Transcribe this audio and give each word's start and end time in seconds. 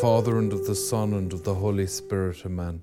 Father, 0.00 0.38
and 0.38 0.52
of 0.52 0.66
the 0.66 0.74
Son, 0.74 1.14
and 1.14 1.32
of 1.32 1.44
the 1.44 1.54
Holy 1.54 1.86
Spirit. 1.86 2.44
Amen. 2.44 2.82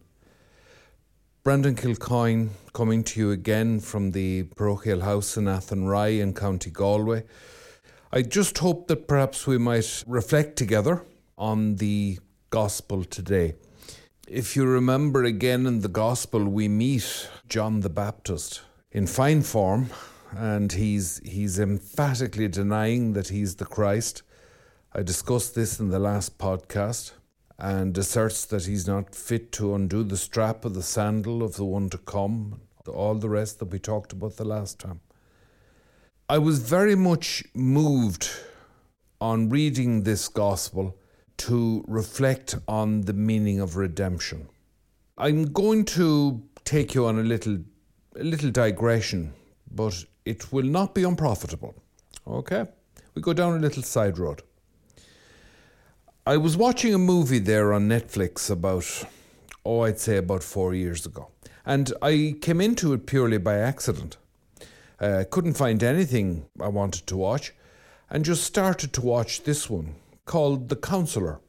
Brendan 1.43 1.75
Kilcoyne 1.75 2.50
coming 2.73 3.04
to 3.04 3.20
you 3.20 3.30
again 3.30 3.80
from 3.80 4.12
the 4.12 4.43
parochial 4.55 5.02
house 5.02 5.38
in 5.38 5.48
Athenry 5.48 6.20
in 6.20 6.34
County 6.34 6.71
Galway. 6.71 7.23
I 8.12 8.23
just 8.23 8.57
hope 8.57 8.88
that 8.88 9.07
perhaps 9.07 9.45
we 9.45 9.59
might 9.59 10.04
reflect 10.07 10.55
together 10.55 11.04
on 11.38 11.76
the 11.76 12.18
Gospel 12.49 13.04
today. 13.04 13.54
If 14.27 14.55
you 14.55 14.66
remember 14.66 15.23
again 15.23 15.68
in 15.68 15.82
the 15.82 15.89
Gospel, 15.89 16.43
we 16.45 16.67
meet 16.67 17.30
John 17.48 17.81
the 17.81 17.89
Baptist 17.89 18.61
in 18.91 19.05
fine 19.05 19.44
form, 19.44 19.91
and 20.36 20.72
he's, 20.72 21.22
he's 21.23 21.59
emphatically 21.59 22.48
denying 22.48 23.14
that 23.14 23.27
he's 23.27 23.58
the 23.58 23.66
Christ. 23.66 24.23
I 24.95 25.02
discussed 25.02 25.55
this 25.55 25.79
in 25.79 25.89
the 25.89 25.97
last 25.97 26.38
podcast 26.38 27.13
and 27.57 27.97
asserts 27.97 28.45
that 28.45 28.67
he's 28.67 28.85
not 28.85 29.16
fit 29.16 29.52
to 29.53 29.73
undo 29.73 30.03
the 30.03 30.17
strap 30.17 30.66
of 30.66 30.75
the 30.75 30.83
sandal 30.83 31.41
of 31.41 31.55
the 31.55 31.66
one 31.66 31.89
to 31.89 31.97
come, 31.97 32.61
all 32.88 33.16
the 33.16 33.27
rest 33.27 33.57
that 33.57 33.71
we 33.71 33.79
talked 33.79 34.13
about 34.13 34.38
the 34.38 34.45
last 34.45 34.77
time. 34.77 34.99
I 36.29 36.38
was 36.38 36.59
very 36.59 36.93
much 36.93 37.43
moved 37.55 38.29
on 39.19 39.49
reading 39.49 40.03
this 40.03 40.27
gospel 40.27 40.95
to 41.38 41.83
reflect 41.88 42.55
on 42.67 43.02
the 43.02 43.13
meaning 43.13 43.59
of 43.59 43.75
redemption. 43.75 44.47
I'm 45.17 45.52
going 45.53 45.85
to 45.85 46.44
take 46.66 46.94
you 46.94 47.07
on 47.07 47.17
a 47.17 47.23
little 47.23 47.57
a 48.16 48.23
little 48.23 48.52
digression, 48.52 49.33
but 49.72 50.05
it 50.23 50.53
will 50.53 50.66
not 50.66 50.94
be 50.94 51.03
unprofitable. 51.03 51.73
Okay? 52.28 52.67
We 53.16 53.23
go 53.23 53.33
down 53.33 53.57
a 53.57 53.59
little 53.59 53.81
side 53.81 54.19
road. 54.19 54.44
I 56.25 56.38
was 56.38 56.55
watching 56.55 56.93
a 56.93 56.97
movie 56.99 57.39
there 57.39 57.73
on 57.73 57.89
Netflix 57.89 58.49
about, 58.49 58.85
oh, 59.66 59.81
I'd 59.81 59.99
say 59.99 60.16
about 60.16 60.41
four 60.41 60.73
years 60.73 61.05
ago. 61.05 61.31
And 61.66 61.91
I 62.02 62.35
came 62.39 62.61
into 62.61 62.93
it 62.93 63.05
purely 63.05 63.38
by 63.38 63.57
accident. 63.57 64.16
Uh, 65.01 65.25
couldn't 65.29 65.55
find 65.55 65.83
anything 65.83 66.45
I 66.61 66.69
wanted 66.69 67.07
to 67.07 67.17
watch 67.17 67.51
and 68.09 68.23
just 68.23 68.45
started 68.45 68.94
to 68.94 69.01
watch 69.01 69.44
this 69.44 69.69
one 69.69 69.95
called 70.23 70.69
The 70.69 70.77
Counselor. 70.77 71.41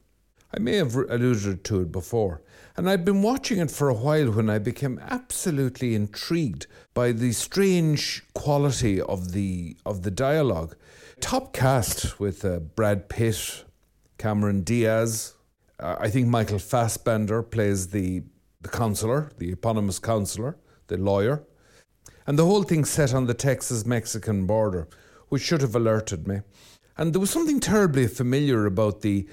I 0.52 0.58
may 0.58 0.74
have 0.76 0.96
alluded 0.96 1.62
to 1.64 1.82
it 1.82 1.92
before. 1.92 2.42
And 2.76 2.90
I'd 2.90 3.04
been 3.04 3.22
watching 3.22 3.60
it 3.60 3.70
for 3.70 3.88
a 3.88 3.94
while 3.94 4.32
when 4.32 4.50
I 4.50 4.58
became 4.58 5.00
absolutely 5.08 5.94
intrigued 5.94 6.66
by 6.94 7.12
the 7.12 7.30
strange 7.30 8.24
quality 8.34 9.00
of 9.00 9.30
the 9.30 9.76
of 9.86 10.02
the 10.02 10.10
dialogue. 10.10 10.74
Top 11.20 11.52
cast 11.52 12.18
with 12.18 12.44
uh, 12.44 12.58
Brad 12.58 13.08
Pitt, 13.08 13.63
Cameron 14.24 14.62
Diaz. 14.62 15.34
Uh, 15.78 15.96
I 16.00 16.08
think 16.08 16.28
Michael 16.28 16.58
Fassbender 16.58 17.42
plays 17.42 17.88
the, 17.88 18.22
the 18.62 18.70
counselor, 18.70 19.30
the 19.36 19.52
eponymous 19.52 19.98
counselor, 19.98 20.56
the 20.86 20.96
lawyer. 20.96 21.44
And 22.26 22.38
the 22.38 22.46
whole 22.46 22.62
thing 22.62 22.86
set 22.86 23.12
on 23.12 23.26
the 23.26 23.34
Texas 23.34 23.84
Mexican 23.84 24.46
border, 24.46 24.88
which 25.28 25.42
should 25.42 25.60
have 25.60 25.76
alerted 25.76 26.26
me. 26.26 26.40
And 26.96 27.12
there 27.12 27.20
was 27.20 27.28
something 27.28 27.60
terribly 27.60 28.06
familiar 28.06 28.64
about 28.64 29.02
the, 29.02 29.28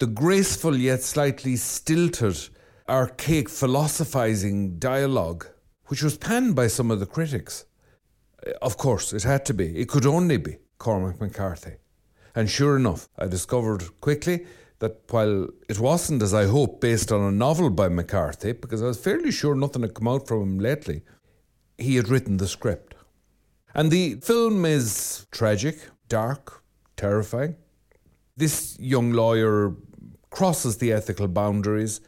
the 0.00 0.08
graceful 0.08 0.76
yet 0.76 1.02
slightly 1.02 1.54
stilted, 1.54 2.48
archaic 2.88 3.48
philosophizing 3.48 4.76
dialogue, 4.80 5.46
which 5.86 6.02
was 6.02 6.18
panned 6.18 6.56
by 6.56 6.66
some 6.66 6.90
of 6.90 6.98
the 6.98 7.06
critics. 7.06 7.64
Of 8.60 8.76
course, 8.76 9.12
it 9.12 9.22
had 9.22 9.46
to 9.46 9.54
be. 9.54 9.78
It 9.78 9.88
could 9.88 10.04
only 10.04 10.38
be 10.38 10.56
Cormac 10.78 11.20
McCarthy. 11.20 11.74
And 12.34 12.48
sure 12.48 12.76
enough, 12.76 13.08
I 13.18 13.26
discovered 13.26 14.00
quickly 14.00 14.46
that 14.78 15.02
while 15.10 15.48
it 15.68 15.78
wasn't, 15.78 16.22
as 16.22 16.34
I 16.34 16.46
hope, 16.46 16.80
based 16.80 17.12
on 17.12 17.20
a 17.20 17.30
novel 17.30 17.70
by 17.70 17.88
McCarthy, 17.88 18.52
because 18.52 18.82
I 18.82 18.86
was 18.86 18.98
fairly 18.98 19.30
sure 19.30 19.54
nothing 19.54 19.82
had 19.82 19.94
come 19.94 20.08
out 20.08 20.26
from 20.26 20.42
him 20.42 20.58
lately, 20.58 21.02
he 21.78 21.96
had 21.96 22.08
written 22.08 22.38
the 22.38 22.48
script. 22.48 22.94
And 23.74 23.90
the 23.90 24.16
film 24.16 24.64
is 24.64 25.26
tragic, 25.30 25.78
dark, 26.08 26.62
terrifying. 26.96 27.56
This 28.36 28.76
young 28.78 29.12
lawyer 29.12 29.74
crosses 30.30 30.78
the 30.78 30.92
ethical 30.92 31.28
boundaries 31.28 32.00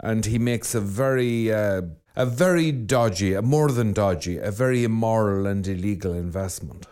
and 0.00 0.26
he 0.26 0.38
makes 0.38 0.74
a 0.74 0.80
very 0.80 1.52
uh, 1.52 1.82
a 2.14 2.26
very 2.26 2.72
dodgy, 2.72 3.34
a 3.34 3.40
more 3.40 3.70
than 3.70 3.92
dodgy, 3.92 4.36
a 4.36 4.50
very 4.50 4.84
immoral 4.84 5.46
and 5.46 5.66
illegal 5.66 6.12
investment. 6.12 6.86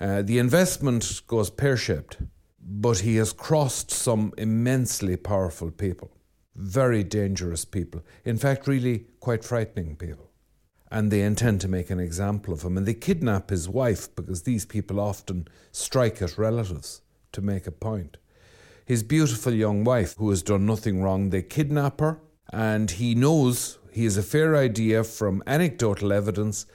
Uh, 0.00 0.22
the 0.22 0.38
investment 0.38 1.22
goes 1.26 1.50
pear 1.50 1.76
shaped, 1.76 2.18
but 2.60 3.00
he 3.00 3.16
has 3.16 3.32
crossed 3.32 3.90
some 3.90 4.32
immensely 4.38 5.16
powerful 5.16 5.70
people, 5.70 6.10
very 6.54 7.02
dangerous 7.02 7.64
people, 7.64 8.02
in 8.24 8.36
fact, 8.36 8.68
really 8.68 9.06
quite 9.18 9.44
frightening 9.44 9.96
people. 9.96 10.30
And 10.90 11.10
they 11.10 11.22
intend 11.22 11.60
to 11.62 11.68
make 11.68 11.90
an 11.90 12.00
example 12.00 12.54
of 12.54 12.62
him, 12.62 12.76
and 12.76 12.86
they 12.86 12.94
kidnap 12.94 13.50
his 13.50 13.68
wife 13.68 14.14
because 14.14 14.44
these 14.44 14.64
people 14.64 15.00
often 15.00 15.48
strike 15.72 16.22
at 16.22 16.38
relatives 16.38 17.02
to 17.32 17.42
make 17.42 17.66
a 17.66 17.72
point. 17.72 18.16
His 18.86 19.02
beautiful 19.02 19.52
young 19.52 19.84
wife, 19.84 20.14
who 20.16 20.30
has 20.30 20.42
done 20.42 20.64
nothing 20.64 21.02
wrong, 21.02 21.30
they 21.30 21.42
kidnap 21.42 22.00
her, 22.00 22.20
and 22.50 22.90
he 22.90 23.14
knows 23.14 23.78
he 23.92 24.04
has 24.04 24.16
a 24.16 24.22
fair 24.22 24.56
idea 24.56 25.04
from 25.04 25.42
anecdotal 25.46 26.12
evidence 26.12 26.66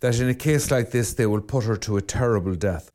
that 0.00 0.18
in 0.18 0.28
a 0.28 0.34
case 0.34 0.70
like 0.70 0.90
this, 0.90 1.14
they 1.14 1.26
will 1.26 1.40
put 1.40 1.64
her 1.64 1.76
to 1.76 1.96
a 1.96 2.02
terrible 2.02 2.54
death. 2.54 2.90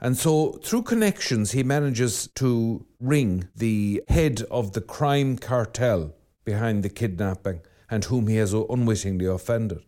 And 0.00 0.16
so, 0.16 0.60
through 0.62 0.82
connections, 0.82 1.52
he 1.52 1.62
manages 1.62 2.28
to 2.34 2.84
ring 3.00 3.48
the 3.56 4.02
head 4.08 4.42
of 4.50 4.72
the 4.72 4.80
crime 4.80 5.38
cartel 5.38 6.14
behind 6.44 6.82
the 6.82 6.88
kidnapping 6.88 7.60
and 7.90 8.04
whom 8.04 8.26
he 8.26 8.36
has 8.36 8.52
unwittingly 8.52 9.26
offended. 9.26 9.82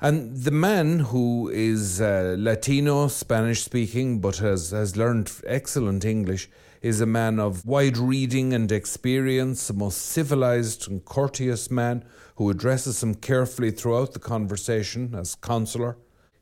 And 0.00 0.36
the 0.36 0.50
man 0.50 0.98
who 0.98 1.48
is 1.48 2.00
uh, 2.00 2.34
Latino, 2.36 3.06
Spanish 3.06 3.62
speaking, 3.62 4.20
but 4.20 4.38
has, 4.38 4.72
has 4.72 4.96
learned 4.96 5.30
excellent 5.46 6.04
English, 6.04 6.50
is 6.80 7.00
a 7.00 7.06
man 7.06 7.38
of 7.38 7.64
wide 7.64 7.96
reading 7.96 8.52
and 8.52 8.72
experience, 8.72 9.70
a 9.70 9.72
most 9.72 9.98
civilized 9.98 10.90
and 10.90 11.04
courteous 11.04 11.70
man 11.70 12.04
who 12.42 12.50
addresses 12.50 13.02
him 13.04 13.14
carefully 13.14 13.70
throughout 13.70 14.12
the 14.12 14.18
conversation 14.18 15.14
as 15.14 15.36
counselor, 15.36 15.96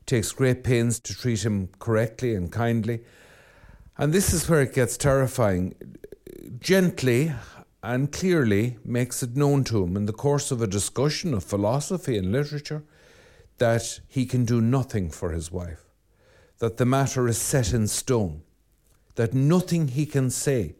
takes 0.07 0.31
great 0.31 0.63
pains 0.63 0.99
to 0.99 1.13
treat 1.13 1.45
him 1.45 1.69
correctly 1.77 2.33
and 2.33 2.51
kindly. 2.51 3.01
And 3.99 4.11
this 4.11 4.33
is 4.33 4.49
where 4.49 4.61
it 4.61 4.73
gets 4.73 4.97
terrifying. 4.97 5.75
Gently 6.59 7.33
and 7.83 8.11
clearly 8.11 8.79
makes 8.83 9.21
it 9.21 9.35
known 9.35 9.63
to 9.65 9.83
him 9.83 9.95
in 9.95 10.07
the 10.07 10.13
course 10.13 10.49
of 10.49 10.59
a 10.59 10.65
discussion 10.67 11.35
of 11.35 11.43
philosophy 11.43 12.17
and 12.17 12.31
literature 12.31 12.83
that 13.59 13.99
he 14.07 14.25
can 14.25 14.43
do 14.43 14.59
nothing 14.59 15.11
for 15.11 15.31
his 15.31 15.51
wife, 15.51 15.85
that 16.57 16.77
the 16.77 16.85
matter 16.85 17.27
is 17.27 17.37
set 17.37 17.73
in 17.73 17.87
stone, 17.87 18.41
that 19.15 19.35
nothing 19.35 19.89
he 19.89 20.07
can 20.07 20.31
say 20.31 20.73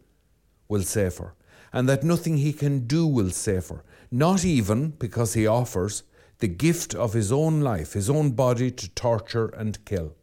will 0.68 0.82
save 0.82 1.18
her, 1.18 1.34
and 1.72 1.88
that 1.88 2.02
nothing 2.02 2.38
he 2.38 2.52
can 2.52 2.88
do 2.88 3.06
will 3.06 3.30
save 3.30 3.68
her, 3.68 3.84
not 4.12 4.44
even 4.44 4.90
because 4.90 5.34
he 5.34 5.46
offers 5.46 6.02
the 6.38 6.48
gift 6.48 6.94
of 6.94 7.14
his 7.14 7.32
own 7.32 7.60
life, 7.60 7.94
his 7.94 8.10
own 8.10 8.32
body 8.32 8.70
to 8.70 8.90
torture 8.90 9.46
and 9.48 9.84
kill. 9.84 10.14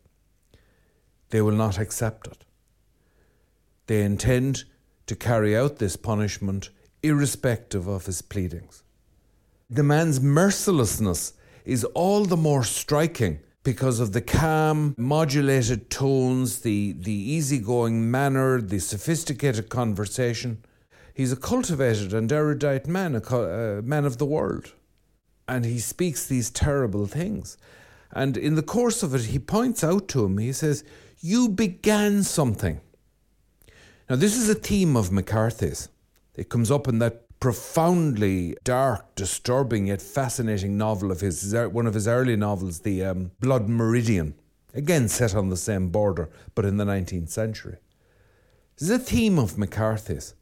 They 1.29 1.41
will 1.41 1.53
not 1.53 1.79
accept 1.79 2.27
it. 2.27 2.45
They 3.87 4.03
intend 4.03 4.65
to 5.07 5.15
carry 5.15 5.57
out 5.57 5.77
this 5.77 5.95
punishment 5.95 6.69
irrespective 7.01 7.87
of 7.87 8.05
his 8.05 8.21
pleadings. 8.21 8.83
The 9.69 9.83
man's 9.83 10.21
mercilessness 10.21 11.33
is 11.65 11.83
all 11.83 12.25
the 12.25 12.37
more 12.37 12.63
striking 12.63 13.39
because 13.63 13.99
of 13.99 14.13
the 14.13 14.21
calm, 14.21 14.95
modulated 14.97 15.89
tones, 15.89 16.61
the, 16.61 16.93
the 16.93 17.13
easygoing 17.13 18.09
manner, 18.09 18.61
the 18.61 18.79
sophisticated 18.79 19.69
conversation. 19.69 20.63
He's 21.13 21.31
a 21.31 21.37
cultivated 21.37 22.13
and 22.13 22.31
erudite 22.31 22.87
man, 22.87 23.15
a, 23.15 23.35
a 23.35 23.81
man 23.81 24.05
of 24.05 24.17
the 24.17 24.25
world. 24.25 24.73
And 25.47 25.65
he 25.65 25.79
speaks 25.79 26.25
these 26.25 26.49
terrible 26.49 27.07
things. 27.07 27.57
And 28.11 28.37
in 28.37 28.55
the 28.55 28.63
course 28.63 29.03
of 29.03 29.13
it, 29.13 29.25
he 29.25 29.39
points 29.39 29.83
out 29.83 30.07
to 30.09 30.25
him, 30.25 30.37
he 30.37 30.53
says, 30.53 30.83
You 31.19 31.49
began 31.49 32.23
something. 32.23 32.81
Now, 34.09 34.15
this 34.15 34.35
is 34.35 34.49
a 34.49 34.55
theme 34.55 34.95
of 34.97 35.11
McCarthy's. 35.11 35.89
It 36.35 36.49
comes 36.49 36.71
up 36.71 36.87
in 36.87 36.99
that 36.99 37.25
profoundly 37.39 38.57
dark, 38.63 39.15
disturbing 39.15 39.87
yet 39.87 40.01
fascinating 40.01 40.77
novel 40.77 41.11
of 41.11 41.21
his, 41.21 41.53
one 41.53 41.87
of 41.87 41.93
his 41.93 42.07
early 42.07 42.35
novels, 42.35 42.79
The 42.79 43.03
um, 43.05 43.31
Blood 43.39 43.69
Meridian, 43.69 44.33
again 44.73 45.07
set 45.07 45.35
on 45.35 45.49
the 45.49 45.57
same 45.57 45.89
border, 45.89 46.29
but 46.55 46.65
in 46.65 46.77
the 46.77 46.85
19th 46.85 47.29
century. 47.29 47.77
This 48.77 48.89
is 48.89 48.95
a 48.95 48.99
theme 48.99 49.37
of 49.37 49.57
McCarthy's. 49.57 50.33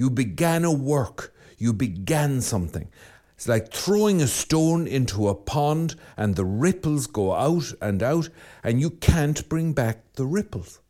You 0.00 0.08
began 0.08 0.64
a 0.64 0.72
work, 0.72 1.34
you 1.58 1.74
began 1.74 2.40
something. 2.40 2.88
It's 3.36 3.46
like 3.46 3.70
throwing 3.70 4.22
a 4.22 4.26
stone 4.26 4.86
into 4.86 5.28
a 5.28 5.34
pond 5.34 5.94
and 6.16 6.34
the 6.34 6.44
ripples 6.46 7.06
go 7.06 7.34
out 7.34 7.74
and 7.82 8.02
out, 8.02 8.30
and 8.64 8.80
you 8.80 8.88
can't 8.88 9.46
bring 9.50 9.74
back 9.74 10.14
the 10.14 10.24
ripples. 10.24 10.80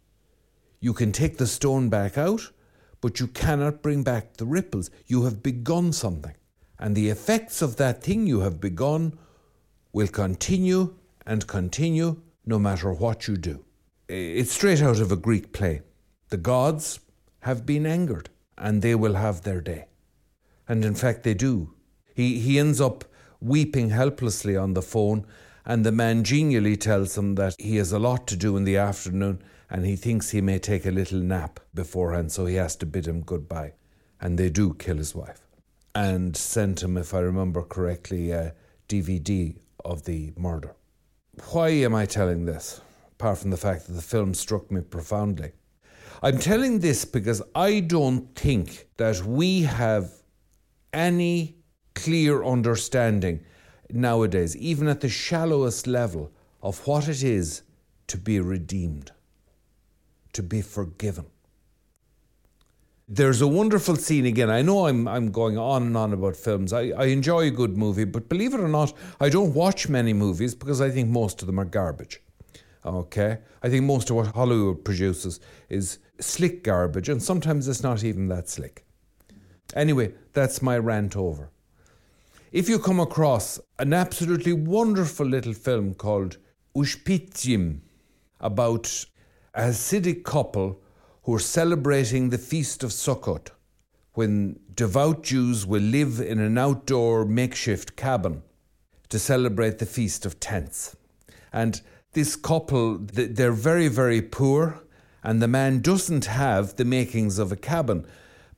You 0.78 0.92
can 0.92 1.10
take 1.10 1.38
the 1.38 1.48
stone 1.48 1.88
back 1.88 2.16
out, 2.16 2.52
but 3.00 3.18
you 3.18 3.26
cannot 3.26 3.82
bring 3.82 4.04
back 4.04 4.36
the 4.36 4.46
ripples. 4.46 4.92
You 5.08 5.24
have 5.24 5.42
begun 5.42 5.92
something. 5.92 6.36
And 6.78 6.94
the 6.94 7.08
effects 7.08 7.62
of 7.62 7.78
that 7.78 8.04
thing 8.04 8.28
you 8.28 8.42
have 8.42 8.60
begun 8.60 9.18
will 9.92 10.06
continue 10.06 10.94
and 11.26 11.48
continue 11.48 12.22
no 12.46 12.60
matter 12.60 12.92
what 12.92 13.26
you 13.26 13.36
do. 13.36 13.64
It's 14.08 14.52
straight 14.52 14.80
out 14.80 15.00
of 15.00 15.10
a 15.10 15.16
Greek 15.16 15.52
play. 15.52 15.82
The 16.28 16.36
gods 16.36 17.00
have 17.40 17.66
been 17.66 17.86
angered 17.86 18.30
and 18.60 18.80
they 18.80 18.94
will 18.94 19.14
have 19.14 19.42
their 19.42 19.60
day. 19.60 19.86
And 20.68 20.84
in 20.84 20.94
fact, 20.94 21.24
they 21.24 21.34
do. 21.34 21.74
He, 22.14 22.38
he 22.38 22.60
ends 22.60 22.80
up 22.80 23.04
weeping 23.40 23.90
helplessly 23.90 24.56
on 24.56 24.74
the 24.74 24.82
phone, 24.82 25.26
and 25.64 25.84
the 25.84 25.92
man 25.92 26.22
genially 26.22 26.76
tells 26.76 27.18
him 27.18 27.34
that 27.34 27.56
he 27.58 27.76
has 27.76 27.90
a 27.90 27.98
lot 27.98 28.28
to 28.28 28.36
do 28.36 28.56
in 28.56 28.62
the 28.62 28.76
afternoon 28.76 29.42
and 29.70 29.86
he 29.86 29.94
thinks 29.94 30.30
he 30.30 30.40
may 30.40 30.58
take 30.58 30.84
a 30.84 30.90
little 30.90 31.20
nap 31.20 31.60
beforehand, 31.72 32.32
so 32.32 32.44
he 32.44 32.56
has 32.56 32.74
to 32.76 32.86
bid 32.86 33.06
him 33.06 33.22
goodbye. 33.22 33.72
And 34.20 34.36
they 34.36 34.50
do 34.50 34.74
kill 34.74 34.96
his 34.96 35.14
wife 35.14 35.46
and 35.94 36.36
sent 36.36 36.82
him, 36.82 36.96
if 36.96 37.14
I 37.14 37.20
remember 37.20 37.62
correctly, 37.62 38.32
a 38.32 38.54
DVD 38.88 39.56
of 39.84 40.04
the 40.04 40.32
murder. 40.36 40.74
Why 41.52 41.68
am 41.68 41.94
I 41.94 42.04
telling 42.04 42.44
this? 42.44 42.80
Apart 43.12 43.38
from 43.38 43.50
the 43.50 43.56
fact 43.56 43.86
that 43.86 43.92
the 43.92 44.02
film 44.02 44.34
struck 44.34 44.70
me 44.70 44.80
profoundly. 44.80 45.52
I'm 46.22 46.38
telling 46.38 46.80
this 46.80 47.06
because 47.06 47.40
I 47.54 47.80
don't 47.80 48.34
think 48.34 48.88
that 48.98 49.24
we 49.24 49.62
have 49.62 50.12
any 50.92 51.56
clear 51.94 52.44
understanding 52.44 53.40
nowadays, 53.90 54.54
even 54.56 54.86
at 54.88 55.00
the 55.00 55.08
shallowest 55.08 55.86
level, 55.86 56.30
of 56.62 56.86
what 56.86 57.08
it 57.08 57.22
is 57.22 57.62
to 58.08 58.18
be 58.18 58.38
redeemed, 58.38 59.12
to 60.34 60.42
be 60.42 60.60
forgiven. 60.60 61.24
There's 63.08 63.40
a 63.40 63.48
wonderful 63.48 63.96
scene 63.96 64.26
again. 64.26 64.50
I 64.50 64.62
know 64.62 64.86
I'm, 64.86 65.08
I'm 65.08 65.32
going 65.32 65.56
on 65.56 65.82
and 65.84 65.96
on 65.96 66.12
about 66.12 66.36
films. 66.36 66.72
I, 66.72 66.90
I 66.90 67.06
enjoy 67.06 67.46
a 67.46 67.50
good 67.50 67.76
movie, 67.76 68.04
but 68.04 68.28
believe 68.28 68.52
it 68.52 68.60
or 68.60 68.68
not, 68.68 68.92
I 69.20 69.30
don't 69.30 69.54
watch 69.54 69.88
many 69.88 70.12
movies 70.12 70.54
because 70.54 70.80
I 70.80 70.90
think 70.90 71.08
most 71.08 71.40
of 71.40 71.46
them 71.46 71.58
are 71.58 71.64
garbage. 71.64 72.20
Okay? 72.84 73.38
I 73.62 73.68
think 73.68 73.84
most 73.84 74.10
of 74.10 74.16
what 74.16 74.28
Hollywood 74.28 74.84
produces 74.84 75.40
is 75.68 75.98
slick 76.18 76.64
garbage, 76.64 77.08
and 77.08 77.22
sometimes 77.22 77.68
it's 77.68 77.82
not 77.82 78.04
even 78.04 78.28
that 78.28 78.48
slick. 78.48 78.84
Anyway, 79.74 80.12
that's 80.32 80.62
my 80.62 80.78
rant 80.78 81.16
over. 81.16 81.50
If 82.52 82.68
you 82.68 82.78
come 82.78 82.98
across 82.98 83.60
an 83.78 83.92
absolutely 83.92 84.52
wonderful 84.52 85.26
little 85.26 85.52
film 85.54 85.94
called 85.94 86.38
Ushpizin 86.76 87.80
about 88.40 89.04
a 89.54 89.62
Hasidic 89.62 90.24
couple 90.24 90.80
who 91.22 91.34
are 91.34 91.40
celebrating 91.40 92.30
the 92.30 92.38
Feast 92.38 92.82
of 92.82 92.90
Sukkot, 92.90 93.50
when 94.14 94.58
devout 94.74 95.22
Jews 95.22 95.64
will 95.64 95.82
live 95.82 96.20
in 96.20 96.40
an 96.40 96.58
outdoor 96.58 97.24
makeshift 97.24 97.94
cabin 97.94 98.42
to 99.08 99.18
celebrate 99.18 99.78
the 99.78 99.86
Feast 99.86 100.26
of 100.26 100.40
Tents. 100.40 100.96
And 101.52 101.80
this 102.12 102.34
couple, 102.34 102.98
they're 102.98 103.52
very, 103.52 103.88
very 103.88 104.20
poor, 104.20 104.82
and 105.22 105.40
the 105.40 105.48
man 105.48 105.80
doesn't 105.80 106.24
have 106.24 106.76
the 106.76 106.84
makings 106.84 107.38
of 107.38 107.52
a 107.52 107.56
cabin, 107.56 108.06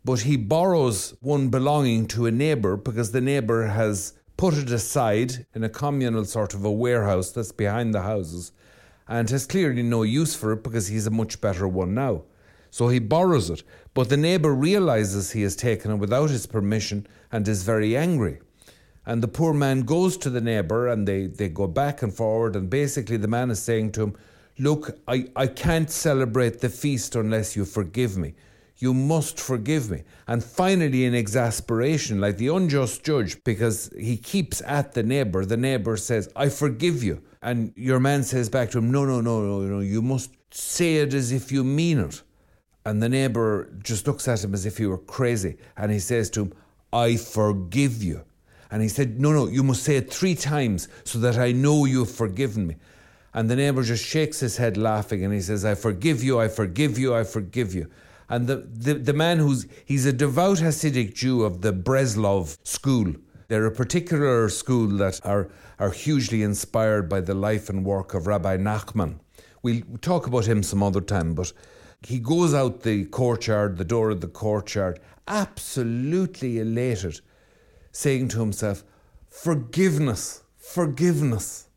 but 0.05 0.21
he 0.21 0.37
borrows 0.37 1.15
one 1.21 1.49
belonging 1.49 2.07
to 2.09 2.27
a 2.27 2.31
neighbour 2.31 2.77
because 2.77 3.13
the 3.13 3.21
neighbour 3.21 3.67
has 3.67 4.15
put 4.37 4.55
it 4.55 4.71
aside 4.71 5.47
in 5.55 5.63
a 5.63 5.69
communal 5.69 6.25
sort 6.25 6.55
of 6.55 6.65
a 6.65 6.73
warehouse 6.73 7.31
that's 7.31 7.53
behind 7.53 7.95
the 7.95 8.03
houses 8.03 8.53
and 9.07 9.29
has 9.31 9.47
clearly 9.47 9.83
no 9.83 10.03
use 10.03 10.35
for 10.35 10.53
it 10.53 10.65
because 10.65 10.89
he's 10.89 11.07
a 11.07 11.11
much 11.11 11.41
better 11.41 11.69
one 11.69 11.95
now. 11.95 12.23
So 12.71 12.89
he 12.89 12.99
borrows 12.99 13.51
it, 13.51 13.63
but 13.93 14.09
the 14.09 14.17
neighbour 14.17 14.55
realizes 14.55 15.31
he 15.31 15.43
has 15.43 15.55
taken 15.55 15.91
it 15.91 15.97
without 15.97 16.31
his 16.31 16.47
permission 16.47 17.07
and 17.31 17.47
is 17.47 17.65
very 17.65 17.97
angry. 17.97 18.41
And 19.05 19.23
the 19.23 19.29
poor 19.29 19.53
man 19.53 19.83
goes 19.83 20.17
to 20.19 20.31
the 20.31 20.41
neighbour 20.41 20.89
and 20.89 21.07
they, 21.09 21.27
they 21.27 21.49
go 21.49 21.67
back 21.67 22.03
and 22.03 22.15
forward, 22.15 22.55
and 22.55 22.71
basically 22.71 23.17
the 23.17 23.29
man 23.29 23.51
is 23.51 23.63
saying 23.63 23.93
to 23.93 24.03
him, 24.03 24.17
Look, 24.59 24.99
I, 25.09 25.29
I 25.35 25.47
can't 25.47 25.91
celebrate 25.91 26.61
the 26.61 26.69
feast 26.69 27.17
unless 27.17 27.57
you 27.57 27.65
forgive 27.65 28.17
me. 28.17 28.35
You 28.77 28.93
must 28.93 29.41
forgive 29.41 29.91
me. 29.91 30.03
And 30.27 30.45
finally, 30.45 31.05
in 31.05 31.15
exasperation, 31.15 32.21
like 32.21 32.37
the 32.37 32.49
unjust 32.49 33.03
judge, 33.03 33.43
because 33.45 33.91
he 33.99 34.17
keeps 34.17 34.61
at 34.63 34.93
the 34.93 35.03
neighbour, 35.03 35.45
the 35.47 35.57
neighbour 35.57 35.97
says, 35.97 36.29
I 36.37 36.49
forgive 36.49 37.03
you. 37.03 37.23
And 37.41 37.73
your 37.77 37.99
man 37.99 38.25
says 38.25 38.49
back 38.49 38.71
to 38.73 38.79
him, 38.79 38.91
No, 38.91 39.05
no, 39.05 39.21
no, 39.21 39.41
no, 39.41 39.61
no, 39.61 39.81
you 39.81 40.03
must 40.03 40.31
say 40.55 40.97
it 40.97 41.15
as 41.15 41.33
if 41.33 41.51
you 41.51 41.65
mean 41.65 41.99
it. 41.99 42.23
And 42.85 43.03
the 43.03 43.09
neighbour 43.09 43.73
just 43.83 44.07
looks 44.07 44.29
at 44.29 44.45
him 44.45 44.53
as 44.55 44.67
if 44.67 44.79
he 44.79 44.87
were 44.87 44.99
crazy. 44.99 45.57
And 45.77 45.91
he 45.91 45.99
says 45.99 46.29
to 46.31 46.43
him, 46.43 46.53
I 46.93 47.17
forgive 47.17 48.03
you. 48.03 48.25
And 48.73 48.81
he 48.81 48.89
said, 48.89 49.21
No, 49.21 49.33
no, 49.33 49.47
you 49.47 49.63
must 49.63 49.85
say 49.85 49.97
it 49.97 50.11
three 50.11 50.35
times 50.35 50.89
so 51.05 51.19
that 51.19 51.39
I 51.39 51.53
know 51.53 51.85
you've 51.85 52.11
forgiven 52.11 52.67
me. 52.67 52.77
And 53.35 53.49
the 53.49 53.55
neighbour 53.55 53.83
just 53.83 54.05
shakes 54.05 54.41
his 54.41 54.57
head 54.57 54.79
laughing 54.79 55.25
and 55.25 55.33
he 55.33 55.43
says, 55.43 55.65
I 55.65 55.75
forgive 55.75 56.25
you, 56.25 56.41
I 56.41 56.49
forgive 56.49 56.99
you, 56.99 57.15
I 57.15 57.25
forgive 57.25 57.75
you. 57.75 57.89
And 58.31 58.47
the, 58.47 58.57
the, 58.57 58.95
the 58.95 59.13
man 59.13 59.39
who's, 59.39 59.67
he's 59.85 60.07
a 60.07 60.13
devout 60.13 60.59
Hasidic 60.59 61.15
Jew 61.15 61.43
of 61.43 61.61
the 61.61 61.73
Breslov 61.73 62.57
school. 62.67 63.13
They're 63.49 63.67
a 63.67 63.71
particular 63.71 64.49
school 64.49 64.89
that 64.97 65.21
are, 65.23 65.51
are 65.79 65.91
hugely 65.91 66.43
inspired 66.43 67.11
by 67.11 67.21
the 67.21 67.35
life 67.35 67.69
and 67.69 67.85
work 67.85 68.15
of 68.15 68.27
Rabbi 68.27 68.57
Nachman. 68.57 69.19
We'll 69.63 69.83
talk 70.01 70.27
about 70.27 70.47
him 70.47 70.63
some 70.63 70.83
other 70.83 71.03
time, 71.03 71.35
but 71.35 71.53
he 72.07 72.19
goes 72.19 72.55
out 72.55 72.81
the 72.81 73.05
courtyard, 73.05 73.77
the 73.77 73.85
door 73.85 74.11
of 74.11 74.23
the 74.23 74.29
courtyard, 74.29 74.99
absolutely 75.29 76.59
elated, 76.59 77.21
saying 77.93 78.29
to 78.29 78.41
himself, 78.41 78.83
Forgiveness, 79.29 80.43
forgiveness, 80.57 81.69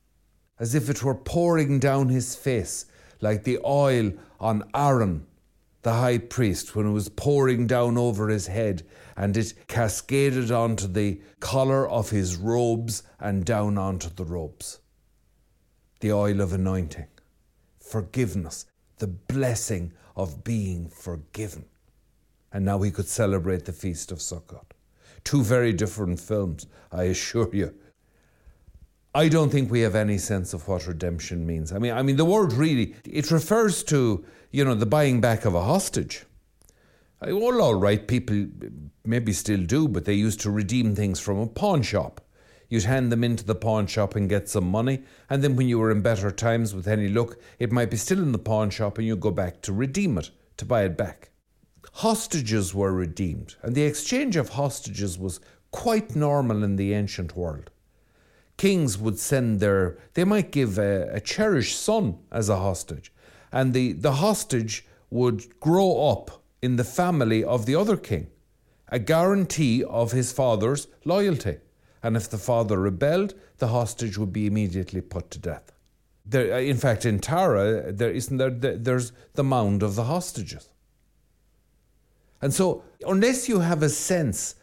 as 0.60 0.74
if 0.74 0.90
it 0.90 1.04
were 1.04 1.16
pouring 1.16 1.80
down 1.80 2.10
his 2.10 2.36
face 2.36 2.86
like 3.22 3.44
the 3.44 3.60
oil 3.66 4.12
on 4.40 4.64
Aaron, 4.74 5.26
the 5.84 5.94
high 5.94 6.18
priest, 6.18 6.76
when 6.76 6.88
it 6.88 6.92
was 6.92 7.10
pouring 7.10 7.68
down 7.68 7.98
over 7.98 8.28
his 8.30 8.48
head 8.48 8.84
and 9.16 9.38
it 9.38 9.54
cascaded 9.68 10.52
onto 10.52 10.88
the 10.88 11.22
collar 11.40 11.88
of 11.88 12.10
his 12.10 12.36
robes 12.36 13.04
and 13.20 13.46
down 13.46 13.78
onto 13.78 14.10
the 14.10 14.26
robes. 14.26 14.80
The 16.02 16.12
oil 16.12 16.42
of 16.42 16.54
anointing, 16.54 17.08
forgiveness, 17.80 18.66
the 18.98 19.08
blessing 19.08 19.94
of 20.16 20.44
being 20.44 20.90
forgiven. 20.90 21.66
And 22.52 22.66
now 22.66 22.82
he 22.82 22.92
could 22.92 23.08
celebrate 23.08 23.66
the 23.66 23.74
Feast 23.74 24.12
of 24.12 24.20
Sukkot. 24.20 24.75
Two 25.26 25.44
very 25.44 25.74
different 25.74 26.20
films, 26.22 26.68
I 26.92 27.04
assure 27.04 27.54
you. 27.54 27.74
I 29.14 29.28
don't 29.28 29.50
think 29.50 29.72
we 29.72 29.82
have 29.82 29.96
any 29.96 30.18
sense 30.18 30.54
of 30.54 30.68
what 30.68 30.88
redemption 30.88 31.46
means. 31.46 31.72
I 31.74 31.80
mean, 31.80 31.94
I 31.94 32.02
mean, 32.02 32.16
the 32.16 32.26
word 32.26 32.54
really 32.54 32.96
it 33.06 33.32
refers 33.32 33.84
to 33.86 34.24
you 34.52 34.64
know 34.64 34.76
the 34.76 34.86
buying 34.86 35.20
back 35.20 35.44
of 35.44 35.56
a 35.56 35.64
hostage. 35.64 36.26
Well, 37.22 37.62
all 37.62 37.76
right, 37.76 38.08
people 38.08 38.48
maybe 39.06 39.34
still 39.34 39.64
do, 39.64 39.88
but 39.88 40.06
they 40.06 40.14
used 40.14 40.42
to 40.42 40.52
redeem 40.52 40.96
things 40.96 41.20
from 41.20 41.40
a 41.40 41.48
pawn 41.48 41.82
shop. 41.82 42.22
You'd 42.70 42.84
hand 42.84 43.12
them 43.12 43.24
into 43.24 43.46
the 43.46 43.56
pawn 43.56 43.88
shop 43.88 44.16
and 44.16 44.30
get 44.30 44.50
some 44.50 44.70
money, 44.70 45.04
and 45.30 45.44
then 45.44 45.56
when 45.56 45.68
you 45.68 45.80
were 45.80 45.92
in 45.92 46.02
better 46.02 46.30
times 46.30 46.76
with 46.76 46.88
any 46.88 47.08
luck, 47.08 47.38
it 47.58 47.72
might 47.72 47.90
be 47.90 47.98
still 47.98 48.20
in 48.20 48.32
the 48.32 48.38
pawn 48.38 48.70
shop 48.70 48.98
and 48.98 49.08
you'd 49.08 49.22
go 49.22 49.32
back 49.32 49.62
to 49.62 49.74
redeem 49.74 50.18
it, 50.18 50.30
to 50.58 50.66
buy 50.66 50.84
it 50.84 50.98
back. 50.98 51.30
Hostages 52.00 52.74
were 52.74 52.92
redeemed, 52.92 53.56
and 53.62 53.76
the 53.76 53.84
exchange 53.84 54.36
of 54.36 54.50
hostages 54.50 55.18
was 55.18 55.40
quite 55.72 56.16
normal 56.16 56.64
in 56.64 56.76
the 56.76 56.94
ancient 56.94 57.36
world. 57.36 57.70
Kings 58.58 58.98
would 58.98 59.20
send 59.20 59.60
their, 59.60 59.98
they 60.14 60.24
might 60.24 60.52
give 60.52 60.78
a, 60.78 61.10
a 61.14 61.20
cherished 61.20 61.80
son 61.80 62.18
as 62.32 62.50
a 62.50 62.58
hostage, 62.58 63.12
and 63.52 63.74
the, 63.74 63.94
the 63.94 64.14
hostage 64.14 64.86
would 65.10 65.60
grow 65.60 66.10
up 66.10 66.44
in 66.62 66.76
the 66.76 66.84
family 66.84 67.44
of 67.44 67.66
the 67.66 67.76
other 67.76 67.98
king, 67.98 68.28
a 68.90 69.00
guarantee 69.00 69.84
of 69.84 70.12
his 70.12 70.32
father's 70.32 70.88
loyalty 71.04 71.58
and 72.06 72.16
if 72.16 72.30
the 72.30 72.38
father 72.38 72.80
rebelled, 72.80 73.34
the 73.58 73.70
hostage 73.70 74.16
would 74.16 74.32
be 74.32 74.46
immediately 74.46 75.02
put 75.02 75.32
to 75.32 75.40
death. 75.40 75.72
There, 76.24 76.60
in 76.60 76.78
fact, 76.78 77.04
in 77.04 77.18
Tara, 77.18 77.92
there 77.92 78.12
isn't 78.12 78.38
there, 78.38 78.52
there's 78.52 79.12
the 79.34 79.44
mound 79.44 79.82
of 79.82 79.96
the 79.96 80.04
hostages. 80.04 80.70
And 82.42 82.54
so, 82.54 82.84
unless 83.08 83.50
you 83.50 83.60
have 83.60 83.82
a 83.82 83.90
sense 83.90 84.56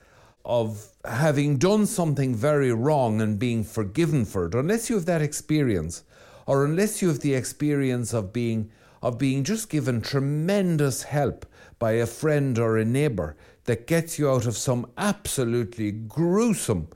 of 0.44 0.88
having 1.04 1.56
done 1.56 1.86
something 1.86 2.34
very 2.34 2.72
wrong 2.72 3.20
and 3.20 3.38
being 3.38 3.64
forgiven 3.64 4.24
for 4.24 4.46
it, 4.46 4.54
unless 4.54 4.90
you 4.90 4.96
have 4.96 5.06
that 5.06 5.22
experience, 5.22 6.04
or 6.46 6.64
unless 6.64 7.00
you 7.00 7.08
have 7.08 7.20
the 7.20 7.34
experience 7.34 8.12
of 8.12 8.32
being 8.32 8.70
of 9.02 9.18
being 9.18 9.42
just 9.42 9.68
given 9.68 10.00
tremendous 10.00 11.02
help 11.02 11.44
by 11.80 11.92
a 11.92 12.06
friend 12.06 12.56
or 12.56 12.78
a 12.78 12.84
neighbor 12.84 13.36
that 13.64 13.88
gets 13.88 14.16
you 14.16 14.30
out 14.30 14.46
of 14.46 14.56
some 14.56 14.86
absolutely 14.96 15.90
gruesome 15.90 16.86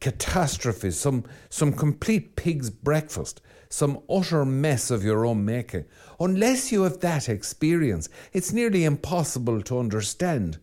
catastrophe, 0.00 0.90
some, 0.90 1.24
some 1.48 1.72
complete 1.72 2.36
pig's 2.36 2.70
breakfast, 2.70 3.40
some 3.68 4.00
utter 4.08 4.44
mess 4.44 4.90
of 4.90 5.04
your 5.04 5.26
own 5.26 5.44
making. 5.44 5.84
Unless 6.20 6.72
you 6.72 6.82
have 6.82 7.00
that 7.00 7.28
experience, 7.28 8.08
it's 8.32 8.52
nearly 8.52 8.84
impossible 8.84 9.62
to 9.62 9.78
understand 9.78 10.58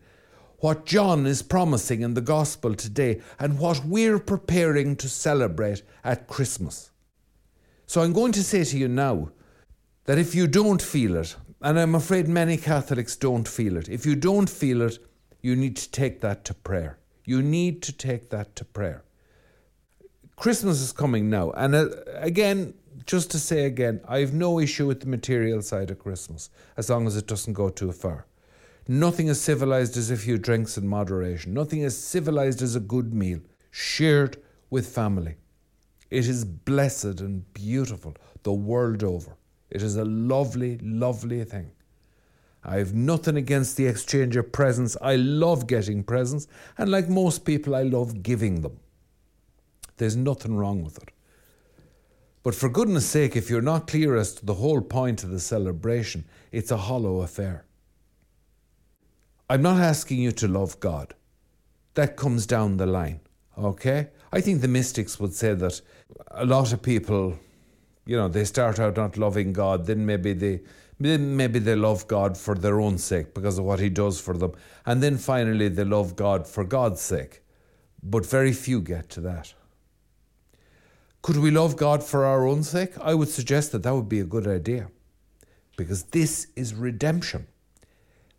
what 0.58 0.86
John 0.86 1.26
is 1.26 1.42
promising 1.42 2.00
in 2.00 2.14
the 2.14 2.20
gospel 2.20 2.74
today 2.74 3.20
and 3.38 3.58
what 3.58 3.84
we're 3.84 4.18
preparing 4.18 4.96
to 4.96 5.08
celebrate 5.08 5.82
at 6.02 6.26
Christmas. 6.26 6.90
So 7.86 8.00
I'm 8.00 8.14
going 8.14 8.32
to 8.32 8.42
say 8.42 8.64
to 8.64 8.78
you 8.78 8.88
now 8.88 9.30
that 10.06 10.18
if 10.18 10.34
you 10.34 10.46
don't 10.46 10.80
feel 10.80 11.16
it, 11.16 11.36
and 11.60 11.78
I'm 11.78 11.94
afraid 11.94 12.28
many 12.28 12.56
Catholics 12.56 13.16
don't 13.16 13.46
feel 13.46 13.76
it, 13.76 13.88
if 13.88 14.06
you 14.06 14.16
don't 14.16 14.48
feel 14.48 14.82
it, 14.82 14.98
you 15.42 15.54
need 15.54 15.76
to 15.76 15.90
take 15.90 16.22
that 16.22 16.44
to 16.46 16.54
prayer. 16.54 16.98
You 17.26 17.42
need 17.42 17.82
to 17.82 17.92
take 17.92 18.30
that 18.30 18.56
to 18.56 18.64
prayer. 18.64 19.04
Christmas 20.36 20.80
is 20.80 20.92
coming 20.92 21.30
now, 21.30 21.50
and 21.52 21.74
uh, 21.74 21.88
again, 22.16 22.74
just 23.06 23.30
to 23.30 23.38
say 23.38 23.64
again, 23.66 24.00
I 24.08 24.18
have 24.18 24.32
no 24.32 24.58
issue 24.58 24.86
with 24.86 25.00
the 25.00 25.06
material 25.06 25.62
side 25.62 25.90
of 25.90 25.98
Christmas 25.98 26.50
as 26.76 26.90
long 26.90 27.06
as 27.06 27.16
it 27.16 27.26
doesn't 27.26 27.52
go 27.52 27.68
too 27.68 27.92
far. 27.92 28.26
Nothing 28.88 29.28
as 29.28 29.40
civilized 29.40 29.96
as 29.96 30.10
a 30.10 30.16
few 30.16 30.36
drinks 30.38 30.76
in 30.76 30.86
moderation. 30.86 31.54
Nothing 31.54 31.84
as 31.84 31.96
civilized 31.96 32.62
as 32.62 32.76
a 32.76 32.80
good 32.80 33.14
meal 33.14 33.40
shared 33.70 34.36
with 34.70 34.86
family. 34.86 35.36
It 36.10 36.28
is 36.28 36.44
blessed 36.44 37.20
and 37.20 37.52
beautiful 37.54 38.14
the 38.42 38.52
world 38.52 39.02
over. 39.02 39.36
It 39.70 39.82
is 39.82 39.96
a 39.96 40.04
lovely, 40.04 40.78
lovely 40.78 41.42
thing. 41.44 41.72
I 42.62 42.76
have 42.76 42.94
nothing 42.94 43.36
against 43.36 43.76
the 43.76 43.86
exchange 43.86 44.36
of 44.36 44.52
presents. 44.52 44.96
I 45.02 45.16
love 45.16 45.66
getting 45.66 46.02
presents, 46.02 46.46
and 46.78 46.90
like 46.90 47.08
most 47.08 47.44
people, 47.44 47.74
I 47.74 47.82
love 47.82 48.22
giving 48.22 48.60
them. 48.60 48.78
There's 49.96 50.16
nothing 50.16 50.56
wrong 50.56 50.82
with 50.82 50.98
it. 51.02 51.10
But 52.42 52.54
for 52.54 52.68
goodness 52.68 53.06
sake, 53.06 53.36
if 53.36 53.48
you're 53.48 53.62
not 53.62 53.86
clear 53.86 54.16
as 54.16 54.34
to 54.34 54.44
the 54.46 54.54
whole 54.54 54.82
point 54.82 55.24
of 55.24 55.30
the 55.30 55.40
celebration, 55.40 56.24
it's 56.52 56.70
a 56.70 56.76
hollow 56.76 57.22
affair. 57.22 57.64
I'm 59.48 59.62
not 59.62 59.80
asking 59.80 60.20
you 60.20 60.32
to 60.32 60.48
love 60.48 60.78
God. 60.80 61.14
That 61.94 62.16
comes 62.16 62.46
down 62.46 62.76
the 62.76 62.86
line, 62.86 63.20
okay? 63.56 64.08
I 64.32 64.40
think 64.40 64.60
the 64.60 64.68
mystics 64.68 65.20
would 65.20 65.32
say 65.32 65.54
that 65.54 65.80
a 66.32 66.44
lot 66.44 66.72
of 66.72 66.82
people, 66.82 67.38
you 68.04 68.16
know, 68.16 68.28
they 68.28 68.44
start 68.44 68.78
out 68.78 68.96
not 68.96 69.16
loving 69.16 69.52
God, 69.52 69.86
then 69.86 70.04
maybe 70.04 70.32
they 70.32 70.60
maybe 70.98 71.58
they 71.58 71.74
love 71.74 72.06
God 72.06 72.36
for 72.36 72.54
their 72.54 72.80
own 72.80 72.98
sake 72.98 73.34
because 73.34 73.58
of 73.58 73.64
what 73.64 73.80
he 73.80 73.88
does 73.88 74.20
for 74.20 74.36
them, 74.36 74.52
and 74.86 75.02
then 75.02 75.18
finally 75.18 75.68
they 75.68 75.84
love 75.84 76.14
God 76.14 76.46
for 76.46 76.64
God's 76.64 77.00
sake. 77.00 77.42
But 78.02 78.26
very 78.26 78.52
few 78.52 78.80
get 78.80 79.08
to 79.10 79.20
that. 79.22 79.54
Could 81.24 81.38
we 81.38 81.50
love 81.50 81.78
God 81.78 82.04
for 82.04 82.26
our 82.26 82.46
own 82.46 82.62
sake? 82.62 82.98
I 83.00 83.14
would 83.14 83.30
suggest 83.30 83.72
that 83.72 83.82
that 83.84 83.94
would 83.94 84.10
be 84.10 84.20
a 84.20 84.24
good 84.24 84.46
idea. 84.46 84.88
Because 85.74 86.02
this 86.02 86.48
is 86.54 86.74
redemption. 86.74 87.46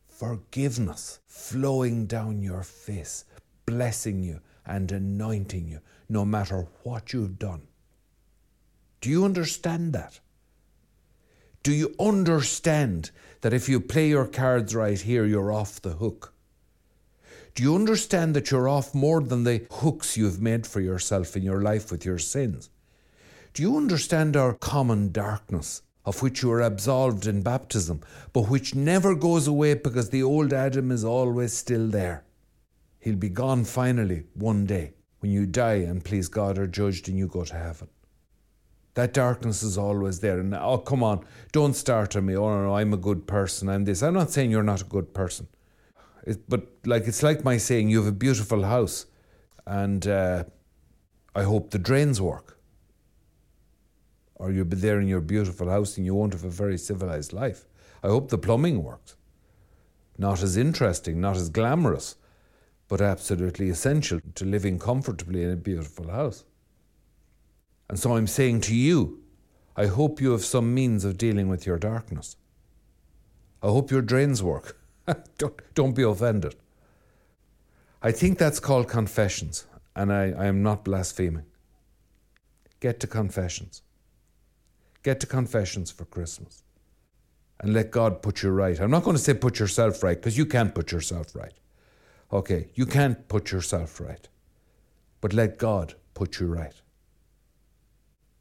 Forgiveness 0.07 1.17
flowing 1.25 2.05
down 2.05 2.43
your 2.43 2.61
face, 2.61 3.25
blessing 3.65 4.21
you 4.21 4.39
and 4.67 4.91
anointing 4.91 5.67
you, 5.67 5.79
no 6.09 6.25
matter 6.25 6.67
what 6.83 7.11
you've 7.11 7.39
done. 7.39 7.63
Do 9.01 9.09
you 9.09 9.25
understand 9.25 9.93
that? 9.93 10.19
Do 11.63 11.73
you 11.73 11.95
understand 11.99 13.09
that 13.41 13.51
if 13.51 13.67
you 13.67 13.79
play 13.79 14.09
your 14.09 14.27
cards 14.27 14.75
right 14.75 15.01
here, 15.01 15.25
you're 15.25 15.51
off 15.51 15.81
the 15.81 15.93
hook? 15.93 16.35
Do 17.55 17.63
you 17.63 17.73
understand 17.73 18.35
that 18.35 18.51
you're 18.51 18.69
off 18.69 18.93
more 18.93 19.21
than 19.21 19.43
the 19.43 19.65
hooks 19.71 20.15
you've 20.15 20.39
made 20.39 20.67
for 20.67 20.81
yourself 20.81 21.35
in 21.35 21.41
your 21.41 21.63
life 21.63 21.89
with 21.89 22.05
your 22.05 22.19
sins? 22.19 22.69
Do 23.55 23.63
you 23.63 23.77
understand 23.77 24.35
our 24.35 24.53
common 24.53 25.13
darkness, 25.13 25.81
of 26.03 26.21
which 26.21 26.43
you 26.43 26.51
are 26.51 26.62
absolved 26.62 27.25
in 27.25 27.41
baptism, 27.41 28.01
but 28.33 28.50
which 28.50 28.75
never 28.75 29.15
goes 29.15 29.47
away 29.47 29.75
because 29.75 30.09
the 30.09 30.24
old 30.24 30.51
Adam 30.51 30.91
is 30.91 31.05
always 31.05 31.53
still 31.53 31.88
there? 31.88 32.25
He'll 33.00 33.15
be 33.15 33.29
gone 33.29 33.63
finally 33.63 34.25
one 34.33 34.65
day 34.65 34.95
when 35.21 35.31
you 35.31 35.45
die 35.45 35.85
and 35.88 36.03
please 36.03 36.27
God 36.27 36.57
are 36.57 36.67
judged 36.67 37.07
and 37.07 37.17
you 37.17 37.27
go 37.27 37.45
to 37.45 37.55
heaven. 37.55 37.88
That 38.95 39.13
darkness 39.13 39.63
is 39.63 39.77
always 39.77 40.19
there. 40.19 40.38
And 40.41 40.53
oh, 40.53 40.79
come 40.79 41.01
on, 41.01 41.25
don't 41.53 41.77
start 41.77 42.17
on 42.17 42.25
me. 42.25 42.35
Oh, 42.35 42.50
no, 42.50 42.62
no, 42.62 42.75
I'm 42.75 42.91
a 42.91 42.97
good 42.97 43.25
person. 43.25 43.69
I'm 43.69 43.85
this. 43.85 44.03
I'm 44.03 44.13
not 44.13 44.31
saying 44.31 44.51
you're 44.51 44.63
not 44.63 44.81
a 44.81 44.85
good 44.85 45.13
person. 45.13 45.47
It, 46.27 46.50
but 46.50 46.67
like 46.85 47.07
it's 47.07 47.24
like 47.24 47.45
my 47.45 47.55
saying, 47.55 47.88
you 47.88 48.00
have 48.00 48.07
a 48.07 48.17
beautiful 48.17 48.63
house, 48.63 49.05
and 49.65 50.05
uh, 50.05 50.43
I 51.33 51.43
hope 51.43 51.71
the 51.71 51.79
drains 51.79 52.19
work 52.19 52.54
or 54.35 54.51
you'll 54.51 54.65
be 54.65 54.75
there 54.75 54.99
in 54.99 55.07
your 55.07 55.21
beautiful 55.21 55.69
house 55.69 55.97
and 55.97 56.05
you 56.05 56.13
won't 56.13 56.33
have 56.33 56.43
a 56.43 56.49
very 56.49 56.77
civilized 56.77 57.33
life. 57.33 57.65
I 58.03 58.07
hope 58.07 58.29
the 58.29 58.37
plumbing 58.37 58.83
works. 58.83 59.15
Not 60.17 60.43
as 60.43 60.57
interesting, 60.57 61.19
not 61.19 61.35
as 61.35 61.49
glamorous, 61.49 62.15
but 62.87 63.01
absolutely 63.01 63.69
essential 63.69 64.19
to 64.35 64.45
living 64.45 64.79
comfortably 64.79 65.43
in 65.43 65.51
a 65.51 65.55
beautiful 65.55 66.09
house. 66.09 66.43
And 67.89 67.99
so 67.99 68.15
I'm 68.15 68.27
saying 68.27 68.61
to 68.61 68.75
you, 68.75 69.21
I 69.75 69.87
hope 69.87 70.21
you 70.21 70.31
have 70.31 70.45
some 70.45 70.73
means 70.73 71.03
of 71.03 71.17
dealing 71.17 71.49
with 71.49 71.65
your 71.65 71.77
darkness. 71.77 72.37
I 73.61 73.67
hope 73.67 73.91
your 73.91 74.01
drains 74.01 74.41
work. 74.41 74.77
don't, 75.37 75.59
don't 75.73 75.95
be 75.95 76.03
offended. 76.03 76.55
I 78.01 78.11
think 78.11 78.37
that's 78.37 78.59
called 78.59 78.87
confessions, 78.87 79.65
and 79.95 80.13
I, 80.13 80.31
I 80.31 80.45
am 80.45 80.61
not 80.61 80.85
blaspheming. 80.85 81.45
Get 82.79 82.99
to 82.99 83.07
confessions. 83.07 83.81
Get 85.05 85.19
to 85.19 85.27
confessions 85.27 85.91
for 85.91 86.05
Christmas 86.05 86.63
and 87.59 87.75
let 87.75 87.91
God 87.91 88.24
put 88.24 88.41
you 88.41 88.50
right. 88.50 88.79
I'm 88.79 88.89
not 88.89 89.03
going 89.03 89.15
to 89.15 89.21
say 89.21 89.35
put 89.35 89.59
yourself 89.59 90.01
right 90.01 90.17
because 90.17 90.35
you 90.35 90.47
can't 90.47 90.74
put 90.74 90.91
yourself 90.91 91.35
right. 91.35 91.53
Okay, 92.33 92.69
you 92.74 92.88
can't 92.88 93.27
put 93.27 93.51
yourself 93.51 94.01
right. 94.01 94.27
But 95.21 95.31
let 95.31 95.59
God 95.59 95.93
put 96.15 96.39
you 96.39 96.47
right. 96.47 96.74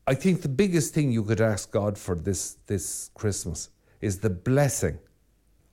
I 0.07 0.15
think 0.15 0.41
the 0.41 0.49
biggest 0.49 0.95
thing 0.95 1.13
you 1.13 1.23
could 1.23 1.43
ask 1.43 1.71
God 1.71 1.99
for 1.99 2.15
this, 2.15 2.57
this 2.67 3.11
Christmas 3.13 3.69
is 4.01 4.21
the 4.21 4.31
blessing 4.31 4.99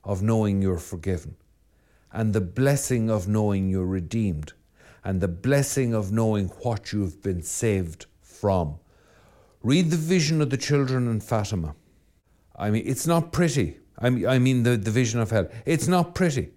of 0.03 0.21
knowing 0.21 0.62
you're 0.62 0.77
forgiven, 0.77 1.38
and 2.12 2.33
the 2.33 2.41
blessing 2.41 3.10
of 3.10 3.29
knowing 3.29 3.69
you're 3.69 3.86
redeemed, 3.86 4.51
and 5.05 5.21
the 5.21 5.29
blessing 5.29 5.93
of 5.93 6.12
knowing 6.12 6.48
what 6.63 6.91
you've 6.91 7.24
been 7.24 7.43
saved 7.43 8.07
from. 8.21 8.75
Read 9.63 9.91
the 9.91 9.98
vision 9.98 10.41
of 10.41 10.50
the 10.50 10.58
children 10.58 11.08
in 11.08 11.20
Fatima. 11.20 11.75
I 12.56 12.72
mean, 12.72 12.84
it's 12.86 13.08
not 13.08 13.32
pretty. 13.32 13.77
I 13.98 14.10
mean, 14.10 14.27
I 14.27 14.39
mean 14.39 14.63
the, 14.63 14.77
the 14.77 14.91
vision 14.91 15.20
of 15.20 15.30
hell. 15.30 15.48
It's 15.65 15.88
not 15.88 16.15
pretty. 16.15 16.50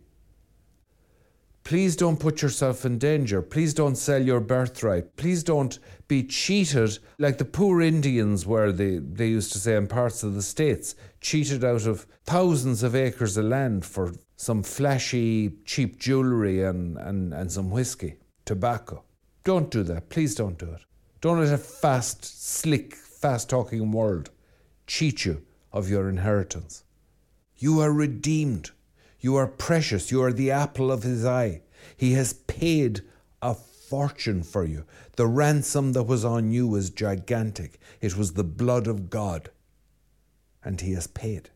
Please 1.65 1.97
don't 1.97 2.21
put 2.21 2.43
yourself 2.43 2.85
in 2.85 2.99
danger. 2.99 3.41
Please 3.41 3.73
don't 3.73 3.97
sell 3.97 4.23
your 4.23 4.41
birthright. 4.41 5.17
Please 5.17 5.43
don't 5.43 5.79
be 6.09 6.23
cheated 6.23 6.99
like 7.19 7.39
the 7.39 7.45
poor 7.47 7.81
Indians 7.81 8.47
were, 8.47 8.71
they, 8.71 8.99
they 8.99 9.29
used 9.29 9.53
to 9.55 9.59
say 9.59 9.75
in 9.75 9.87
parts 9.87 10.23
of 10.23 10.35
the 10.35 10.43
States, 10.43 10.95
cheated 11.23 11.65
out 11.65 11.87
of 11.87 12.07
thousands 12.25 12.83
of 12.83 12.95
acres 12.95 13.39
of 13.39 13.47
land 13.47 13.85
for 13.87 14.13
some 14.37 14.63
flashy, 14.63 15.55
cheap 15.65 15.99
jewellery 15.99 16.63
and, 16.63 16.99
and, 16.99 17.33
and 17.33 17.51
some 17.51 17.71
whiskey, 17.71 18.17
tobacco. 18.45 19.03
Don't 19.43 19.71
do 19.71 19.83
that. 19.85 20.11
Please 20.11 20.35
don't 20.35 20.59
do 20.59 20.67
it. 20.67 20.83
Don't 21.25 21.40
let 21.40 21.54
a 21.54 21.57
fast, 21.57 22.23
slick, 22.23 22.95
fast 22.95 23.49
talking 23.49 23.90
world 23.93 24.28
cheat 24.87 25.25
you 25.25 25.40
of 25.73 25.88
your 25.88 26.11
inheritance. 26.11 26.85
You 27.57 27.81
are 27.81 27.90
redeemed. 27.90 28.73
You 29.21 29.35
are 29.37 29.47
precious. 29.47 30.12
You 30.12 30.23
are 30.23 30.35
the 30.35 30.50
apple 30.50 30.93
of 30.93 31.02
his 31.02 31.25
eye. 31.25 31.62
He 31.97 32.12
has 32.12 32.35
paid 32.35 33.00
a 33.40 33.54
fortune 33.54 34.43
for 34.43 34.66
you. 34.66 34.85
The 35.16 35.26
ransom 35.26 35.95
that 35.95 36.02
was 36.02 36.26
on 36.26 36.50
you 36.50 36.69
was 36.69 36.90
gigantic. 36.90 37.78
It 38.02 38.19
was 38.19 38.35
the 38.35 38.45
blood 38.45 38.87
of 38.87 39.09
God. 39.09 39.49
And 40.62 40.78
he 40.78 40.93
has 40.93 41.07
paid 41.07 41.49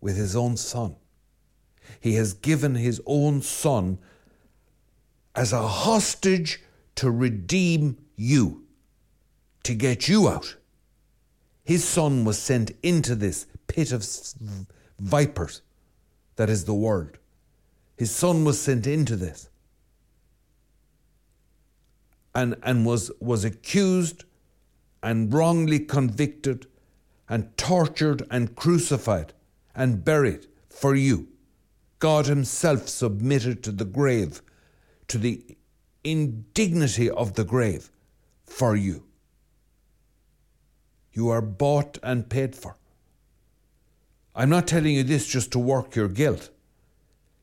with 0.00 0.16
his 0.16 0.34
own 0.34 0.56
son. 0.56 0.96
He 2.00 2.14
has 2.14 2.32
given 2.32 2.76
his 2.76 3.02
own 3.04 3.42
son 3.42 3.98
as 5.34 5.52
a 5.52 5.68
hostage 5.68 6.62
to 6.94 7.10
redeem 7.10 7.98
you 8.16 8.64
to 9.62 9.74
get 9.74 10.08
you 10.08 10.28
out. 10.28 10.56
His 11.64 11.84
son 11.84 12.24
was 12.24 12.38
sent 12.38 12.72
into 12.82 13.14
this 13.14 13.46
pit 13.66 13.92
of 13.92 14.06
vipers 14.98 15.62
that 16.36 16.50
is 16.50 16.64
the 16.64 16.74
world. 16.74 17.18
His 17.96 18.10
son 18.10 18.44
was 18.44 18.60
sent 18.60 18.86
into 18.86 19.14
this 19.14 19.50
and, 22.34 22.56
and 22.62 22.86
was, 22.86 23.10
was 23.20 23.44
accused 23.44 24.24
and 25.02 25.32
wrongly 25.32 25.78
convicted 25.78 26.66
and 27.28 27.56
tortured 27.56 28.26
and 28.30 28.56
crucified 28.56 29.32
and 29.74 30.04
buried 30.04 30.46
for 30.68 30.94
you. 30.94 31.28
God 31.98 32.26
Himself 32.26 32.88
submitted 32.88 33.62
to 33.62 33.72
the 33.72 33.84
grave, 33.84 34.42
to 35.08 35.18
the 35.18 35.44
indignity 36.02 37.10
of 37.10 37.34
the 37.34 37.44
grave 37.44 37.90
for 38.46 38.74
you. 38.74 39.04
You 41.20 41.28
are 41.28 41.42
bought 41.42 41.98
and 42.02 42.30
paid 42.30 42.56
for. 42.56 42.78
I'm 44.34 44.48
not 44.48 44.66
telling 44.66 44.94
you 44.94 45.02
this 45.02 45.26
just 45.26 45.52
to 45.52 45.58
work 45.58 45.94
your 45.94 46.08
guilt. 46.08 46.48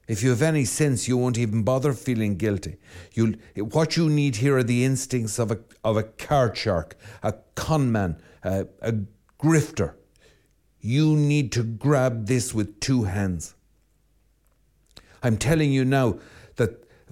If 0.08 0.24
you 0.24 0.32
have 0.32 0.42
any 0.42 0.66
sense, 0.66 1.08
you 1.08 1.16
won't 1.16 1.38
even 1.38 1.62
bother 1.62 1.94
feeling 1.94 2.38
guilty. 2.38 2.78
You'll, 3.14 3.34
what 3.56 3.96
you 3.96 4.10
need 4.10 4.38
here 4.38 4.58
are 4.58 4.64
the 4.64 4.84
instincts 4.84 5.38
of 5.38 5.52
a, 5.52 5.60
of 5.84 5.96
a 5.96 6.02
card 6.02 6.58
shark, 6.58 6.98
a 7.22 7.36
conman, 7.54 8.20
a, 8.44 8.66
a 8.82 8.94
grifter. 9.40 9.94
You 10.82 11.16
need 11.16 11.52
to 11.52 11.62
grab 11.62 12.26
this 12.26 12.56
with 12.56 12.80
two 12.80 13.04
hands. 13.04 13.54
I'm 15.22 15.38
telling 15.38 15.72
you 15.72 15.86
now 15.86 16.18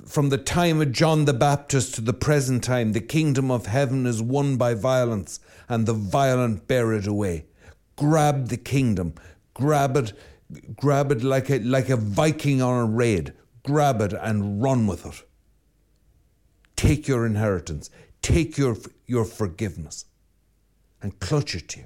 from 0.06 0.30
the 0.30 0.38
time 0.38 0.82
of 0.82 0.92
John 0.92 1.26
the 1.26 1.34
Baptist 1.34 1.96
to 1.96 2.02
the 2.02 2.14
present 2.14 2.64
time, 2.64 2.92
the 2.92 3.02
kingdom 3.02 3.52
of 3.52 3.68
heaven 3.68 4.06
is 4.06 4.22
won 4.22 4.58
by 4.58 4.74
violence, 4.74 5.40
and 5.70 5.86
the 5.86 5.94
violent 5.94 6.68
bear 6.68 6.94
it 6.94 7.08
away. 7.08 7.46
Grab 7.96 8.48
the 8.50 8.58
kingdom, 8.58 9.14
grab 9.54 9.96
it 9.96 10.14
grab 10.76 11.12
it 11.12 11.24
like 11.24 11.50
a, 11.50 11.60
like 11.60 11.90
a 11.90 11.98
Viking 11.98 12.62
on 12.62 12.84
a 12.84 12.86
raid, 12.86 13.34
grab 13.64 14.02
it 14.02 14.14
and 14.14 14.62
run 14.62 14.88
with 14.88 15.06
it. 15.06 15.24
Take 16.76 17.08
your 17.08 17.26
inheritance, 17.26 17.90
take 18.22 18.58
your, 18.58 18.78
your 19.08 19.26
forgiveness, 19.26 20.06
and 21.02 21.20
clutch 21.20 21.56
it 21.56 21.70
to 21.70 21.82
you. 21.82 21.86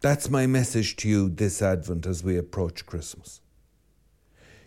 That's 0.00 0.28
my 0.28 0.46
message 0.46 0.96
to 0.96 1.08
you 1.08 1.28
this 1.28 1.62
Advent 1.62 2.06
as 2.06 2.22
we 2.22 2.36
approach 2.36 2.84
Christmas. 2.84 3.40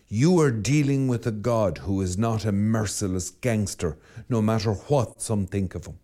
You 0.08 0.40
are 0.40 0.50
dealing 0.50 1.06
with 1.06 1.26
a 1.26 1.30
God 1.30 1.78
who 1.78 2.00
is 2.00 2.16
not 2.16 2.46
a 2.46 2.52
merciless 2.52 3.28
gangster, 3.28 3.98
no 4.28 4.40
matter 4.40 4.72
what 4.72 5.20
some 5.20 5.46
think 5.46 5.74
of 5.74 5.86
him. 5.86 5.98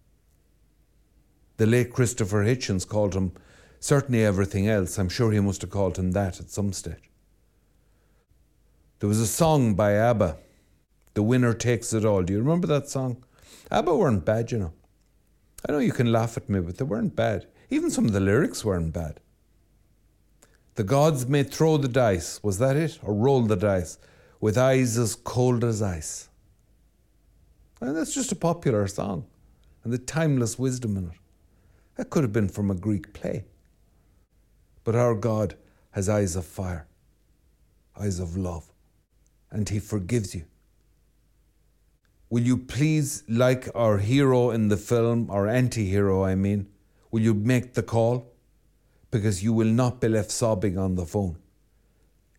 The 1.57 1.67
late 1.67 1.93
Christopher 1.93 2.45
Hitchens 2.45 2.87
called 2.87 3.15
him 3.15 3.33
Certainly 3.85 4.25
everything 4.25 4.67
else. 4.67 4.97
I'm 4.99 5.11
sure 5.11 5.31
he 5.31 5.41
must 5.41 5.61
have 5.61 5.69
called 5.69 5.99
him 5.99 6.13
that 6.13 6.41
at 6.41 6.49
some 6.49 6.73
stage. 6.73 7.11
There 8.99 9.09
was 9.11 9.21
a 9.21 9.27
song 9.27 9.75
by 9.75 9.93
ABBA, 9.93 10.39
The 11.13 11.23
Winner 11.23 11.53
Takes 11.53 11.93
It 11.93 12.03
All. 12.03 12.23
Do 12.23 12.33
you 12.33 12.39
remember 12.39 12.67
that 12.69 12.89
song? 12.89 13.23
ABBA 13.71 13.95
weren't 13.95 14.25
bad, 14.25 14.53
you 14.53 14.59
know. 14.59 14.73
I 15.69 15.73
know 15.73 15.81
you 15.81 15.93
can 15.93 16.11
laugh 16.11 16.39
at 16.39 16.49
me, 16.49 16.61
but 16.61 16.79
they 16.79 16.85
weren't 16.85 17.15
bad. 17.15 17.47
Even 17.69 17.91
some 17.91 18.07
of 18.07 18.13
the 18.13 18.21
lyrics 18.21 18.65
weren't 18.65 18.95
bad. 18.95 19.21
The 20.77 20.85
gods 20.85 21.29
may 21.29 21.45
throw 21.45 21.77
the 21.77 21.89
dice, 21.89 22.41
was 22.43 22.59
that 22.59 22.77
it? 22.77 22.99
Or 23.03 23.15
roll 23.15 23.43
the 23.43 23.57
dice, 23.57 23.99
with 24.41 24.59
eyes 24.59 24.99
as 24.99 25.15
cold 25.15 25.63
as 25.63 25.81
ice. 25.81 26.29
And 27.81 27.97
that's 27.97 28.15
just 28.15 28.33
a 28.33 28.37
popular 28.37 28.87
song, 28.89 29.27
and 29.85 29.93
the 29.93 29.99
timeless 29.99 30.59
wisdom 30.59 30.97
in 30.97 31.11
it. 31.11 31.19
That 31.97 32.11
could 32.11 32.25
have 32.25 32.33
been 32.33 32.49
from 32.49 32.71
a 32.71 32.75
Greek 32.75 33.13
play. 33.13 33.45
But 34.83 34.97
our 34.97 35.15
God 35.15 35.55
has 35.93 36.09
eyes 36.09 36.35
of 36.35 36.45
fire, 36.45 36.89
eyes 37.97 38.19
of 38.19 38.37
love, 38.37 38.73
and 39.53 39.69
He 39.69 39.79
forgives 39.79 40.35
you. 40.35 40.45
Will 42.31 42.43
you 42.43 42.57
please, 42.57 43.23
like 43.29 43.69
our 43.77 43.99
hero 43.99 44.51
in 44.51 44.69
the 44.69 44.77
film, 44.77 45.31
our 45.31 45.47
anti 45.47 45.89
hero, 45.89 46.25
I 46.25 46.35
mean, 46.35 46.67
will 47.13 47.21
you 47.21 47.33
make 47.33 47.75
the 47.75 47.83
call? 47.83 48.34
Because 49.15 49.45
you 49.45 49.53
will 49.53 49.69
not 49.69 50.01
be 50.01 50.09
left 50.09 50.33
sobbing 50.33 50.77
on 50.77 50.97
the 50.97 51.07
phone. 51.07 51.39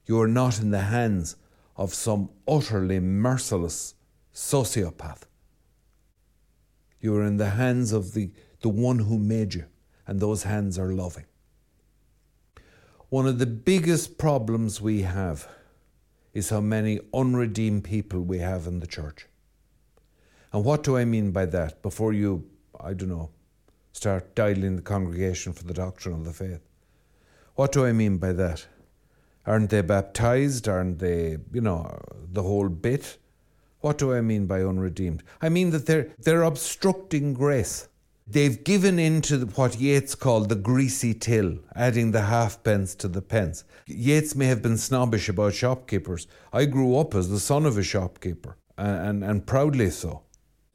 You 0.08 0.20
are 0.20 0.28
not 0.28 0.60
in 0.60 0.72
the 0.72 0.82
hands 0.82 1.38
of 1.78 1.94
some 1.94 2.30
utterly 2.46 3.00
merciless 3.00 3.94
sociopath. 4.34 5.22
You 7.00 7.16
are 7.16 7.24
in 7.24 7.38
the 7.38 7.52
hands 7.52 7.94
of 7.94 8.14
the, 8.14 8.30
the 8.60 8.68
one 8.68 9.00
who 9.00 9.18
made 9.18 9.54
you, 9.54 9.64
and 10.06 10.20
those 10.20 10.44
hands 10.44 10.78
are 10.78 10.92
loving. 10.92 11.24
One 13.08 13.26
of 13.26 13.40
the 13.40 13.46
biggest 13.46 14.18
problems 14.18 14.82
we 14.82 15.04
have 15.04 15.48
is 16.34 16.50
how 16.50 16.60
many 16.60 17.00
unredeemed 17.14 17.86
people 17.86 18.20
we 18.20 18.40
have 18.40 18.68
in 18.68 18.82
the 18.82 18.88
church. 18.88 19.28
And 20.52 20.66
what 20.66 20.84
do 20.84 20.98
I 20.98 21.06
mean 21.06 21.32
by 21.32 21.46
that? 21.46 21.82
Before 21.82 22.12
you, 22.12 22.50
I 22.78 22.92
don't 22.92 23.08
know, 23.08 23.30
start 23.96 24.36
dialing 24.36 24.76
the 24.76 24.82
congregation 24.82 25.54
for 25.54 25.64
the 25.64 25.74
doctrine 25.74 26.14
of 26.14 26.26
the 26.26 26.34
faith. 26.34 26.60
What 27.56 27.72
do 27.72 27.86
I 27.86 27.94
mean 27.94 28.18
by 28.18 28.34
that? 28.34 28.68
Aren't 29.46 29.70
they 29.70 29.82
baptized? 29.82 30.68
Aren't 30.68 31.00
they, 31.00 31.38
you 31.54 31.62
know, 31.62 31.98
the 32.30 32.44
whole 32.44 32.68
bit? 32.68 33.18
What 33.80 33.98
do 33.98 34.14
I 34.14 34.20
mean 34.20 34.48
by 34.48 34.64
unredeemed? 34.64 35.24
I 35.42 35.48
mean 35.48 35.70
that 35.70 35.86
they're, 35.86 36.10
they're 36.20 36.44
obstructing 36.44 37.34
grace. 37.34 37.88
They've 38.28 38.62
given 38.66 39.00
in 39.00 39.22
to 39.22 39.46
what 39.46 39.80
Yeats 39.80 40.14
called 40.14 40.50
the 40.50 40.56
greasy 40.56 41.14
till, 41.14 41.60
adding 41.74 42.12
the 42.12 42.24
halfpence 42.24 42.96
to 42.96 43.08
the 43.08 43.22
pence. 43.22 43.64
Yeats 43.88 44.36
may 44.36 44.48
have 44.48 44.62
been 44.62 44.78
snobbish 44.78 45.30
about 45.30 45.54
shopkeepers. 45.54 46.28
I 46.52 46.66
grew 46.66 46.98
up 46.98 47.16
as 47.16 47.30
the 47.30 47.40
son 47.40 47.66
of 47.66 47.78
a 47.78 47.84
shopkeeper, 47.84 48.58
and, 48.78 49.08
and, 49.08 49.24
and 49.24 49.48
proudly 49.48 49.90
so. 49.90 50.24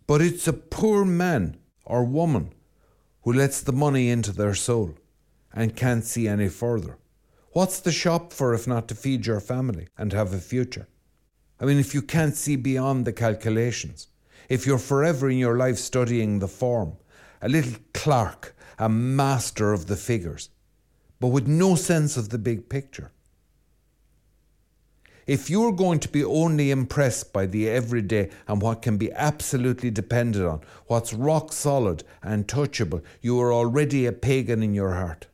But 0.06 0.22
it's 0.22 0.48
a 0.48 0.54
poor 0.54 1.04
man 1.04 1.58
or 1.84 2.04
woman 2.04 2.54
who 3.22 3.32
lets 3.32 3.60
the 3.60 3.72
money 3.72 4.08
into 4.08 4.32
their 4.32 4.54
soul 4.54 4.94
and 5.52 5.76
can't 5.76 6.04
see 6.04 6.26
any 6.28 6.48
further. 6.48 6.98
What's 7.52 7.80
the 7.80 7.92
shop 7.92 8.32
for 8.32 8.54
if 8.54 8.66
not 8.66 8.86
to 8.88 8.94
feed 8.94 9.26
your 9.26 9.40
family 9.40 9.88
and 9.98 10.12
have 10.12 10.32
a 10.32 10.38
future? 10.38 10.88
I 11.60 11.64
mean, 11.64 11.78
if 11.78 11.94
you 11.94 12.02
can't 12.02 12.36
see 12.36 12.56
beyond 12.56 13.04
the 13.04 13.12
calculations, 13.12 14.06
if 14.48 14.66
you're 14.66 14.78
forever 14.78 15.28
in 15.28 15.38
your 15.38 15.56
life 15.56 15.78
studying 15.78 16.38
the 16.38 16.48
form, 16.48 16.96
a 17.42 17.48
little 17.48 17.78
clerk, 17.92 18.56
a 18.78 18.88
master 18.88 19.72
of 19.72 19.86
the 19.86 19.96
figures, 19.96 20.50
but 21.18 21.28
with 21.28 21.46
no 21.46 21.74
sense 21.74 22.16
of 22.16 22.30
the 22.30 22.38
big 22.38 22.68
picture. 22.68 23.12
If 25.30 25.48
you're 25.48 25.70
going 25.70 26.00
to 26.00 26.08
be 26.08 26.24
only 26.24 26.72
impressed 26.72 27.32
by 27.32 27.46
the 27.46 27.68
everyday 27.68 28.30
and 28.48 28.60
what 28.60 28.82
can 28.82 28.96
be 28.96 29.12
absolutely 29.12 29.88
depended 29.88 30.44
on, 30.44 30.60
what's 30.88 31.12
rock 31.12 31.52
solid 31.52 32.02
and 32.20 32.48
touchable, 32.48 33.00
you 33.22 33.40
are 33.40 33.52
already 33.52 34.06
a 34.06 34.12
pagan 34.12 34.60
in 34.60 34.74
your 34.74 34.94
heart. 34.94 35.28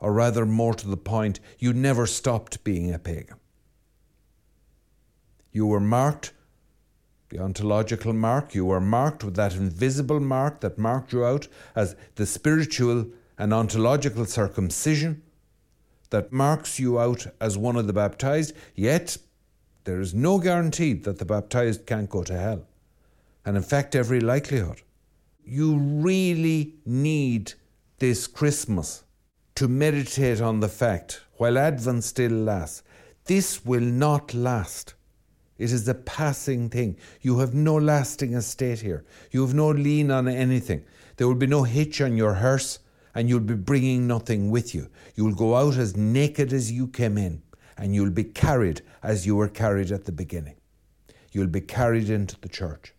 Or 0.00 0.12
rather, 0.12 0.44
more 0.44 0.74
to 0.74 0.88
the 0.88 0.96
point, 0.96 1.38
you 1.60 1.72
never 1.72 2.06
stopped 2.06 2.64
being 2.64 2.92
a 2.92 2.98
pagan. 2.98 3.36
You 5.52 5.66
were 5.66 5.78
marked 5.78 6.32
the 7.28 7.38
ontological 7.38 8.12
mark. 8.12 8.52
You 8.52 8.64
were 8.64 8.80
marked 8.80 9.22
with 9.22 9.36
that 9.36 9.54
invisible 9.54 10.18
mark 10.18 10.58
that 10.62 10.76
marked 10.76 11.12
you 11.12 11.24
out 11.24 11.46
as 11.76 11.94
the 12.16 12.26
spiritual 12.26 13.06
and 13.38 13.54
ontological 13.54 14.26
circumcision 14.26 15.22
that 16.10 16.32
marks 16.32 16.78
you 16.78 16.98
out 16.98 17.26
as 17.40 17.58
one 17.58 17.76
of 17.76 17.86
the 17.86 17.92
baptized, 17.92 18.54
yet 18.74 19.16
there 19.84 20.00
is 20.00 20.14
no 20.14 20.38
guarantee 20.38 20.92
that 20.92 21.18
the 21.18 21.24
baptized 21.24 21.86
can't 21.86 22.10
go 22.10 22.22
to 22.22 22.38
hell. 22.38 22.66
And 23.44 23.56
in 23.56 23.62
fact, 23.62 23.94
every 23.94 24.20
likelihood. 24.20 24.82
You 25.44 25.78
really 25.78 26.74
need 26.84 27.54
this 27.98 28.26
Christmas 28.26 29.04
to 29.54 29.66
meditate 29.66 30.40
on 30.40 30.60
the 30.60 30.68
fact, 30.68 31.22
while 31.36 31.58
Advent 31.58 32.04
still 32.04 32.32
lasts, 32.32 32.82
this 33.24 33.64
will 33.64 33.80
not 33.80 34.34
last. 34.34 34.94
It 35.58 35.72
is 35.72 35.88
a 35.88 35.94
passing 35.94 36.70
thing. 36.70 36.96
You 37.20 37.40
have 37.40 37.54
no 37.54 37.74
lasting 37.74 38.34
estate 38.34 38.80
here. 38.80 39.04
You 39.30 39.44
have 39.44 39.54
no 39.54 39.70
lien 39.70 40.10
on 40.10 40.28
anything. 40.28 40.84
There 41.16 41.26
will 41.26 41.34
be 41.34 41.48
no 41.48 41.64
hitch 41.64 42.00
on 42.00 42.16
your 42.16 42.34
hearse, 42.34 42.78
and 43.14 43.28
you'll 43.28 43.40
be 43.40 43.54
bringing 43.54 44.06
nothing 44.06 44.50
with 44.50 44.74
you. 44.74 44.88
You'll 45.14 45.34
go 45.34 45.56
out 45.56 45.76
as 45.76 45.96
naked 45.96 46.52
as 46.52 46.70
you 46.70 46.88
came 46.88 47.18
in, 47.18 47.42
and 47.76 47.94
you'll 47.94 48.10
be 48.10 48.24
carried 48.24 48.82
as 49.02 49.26
you 49.26 49.36
were 49.36 49.48
carried 49.48 49.90
at 49.92 50.04
the 50.04 50.12
beginning. 50.12 50.56
You'll 51.32 51.46
be 51.46 51.60
carried 51.60 52.10
into 52.10 52.38
the 52.40 52.48
church. 52.48 52.94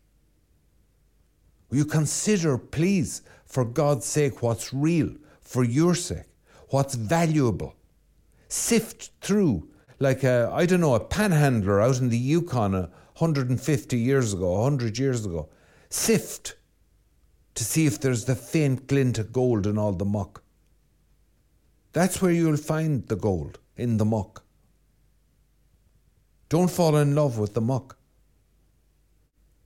Will 1.70 1.78
you 1.78 1.86
consider, 1.86 2.58
please, 2.58 3.22
for 3.46 3.66
God's 3.66 4.06
sake, 4.06 4.42
what's 4.42 4.74
real, 4.74 5.16
for 5.42 5.64
your 5.64 5.96
sake, 5.96 6.26
what's 6.70 6.96
valuable? 6.96 7.76
Sift 8.48 9.12
through 9.22 9.70
like 10.00 10.24
a, 10.24 10.50
I 10.54 10.66
don't 10.66 10.82
know, 10.82 10.96
a 10.96 11.00
panhandler 11.00 11.82
out 11.82 12.00
in 12.00 12.10
the 12.10 12.18
Yukon 12.18 12.74
150 12.74 13.98
years 13.98 14.34
ago, 14.34 14.52
100 14.62 14.98
years 14.98 15.26
ago, 15.26 15.50
sift 15.90 16.56
to 17.60 17.64
see 17.66 17.86
if 17.86 18.00
there's 18.00 18.26
the 18.26 18.36
faint 18.36 18.88
glint 18.88 19.20
of 19.20 19.34
gold 19.34 19.68
in 19.68 19.78
all 19.78 19.92
the 19.92 20.06
muck. 20.06 20.42
That's 21.94 22.22
where 22.22 22.32
you'll 22.32 22.58
find 22.58 23.06
the 23.08 23.16
gold, 23.16 23.60
in 23.76 23.98
the 23.98 24.06
muck. 24.06 24.44
Don't 26.48 26.72
fall 26.72 26.96
in 26.98 27.14
love 27.14 27.38
with 27.38 27.54
the 27.54 27.62
muck. 27.62 27.98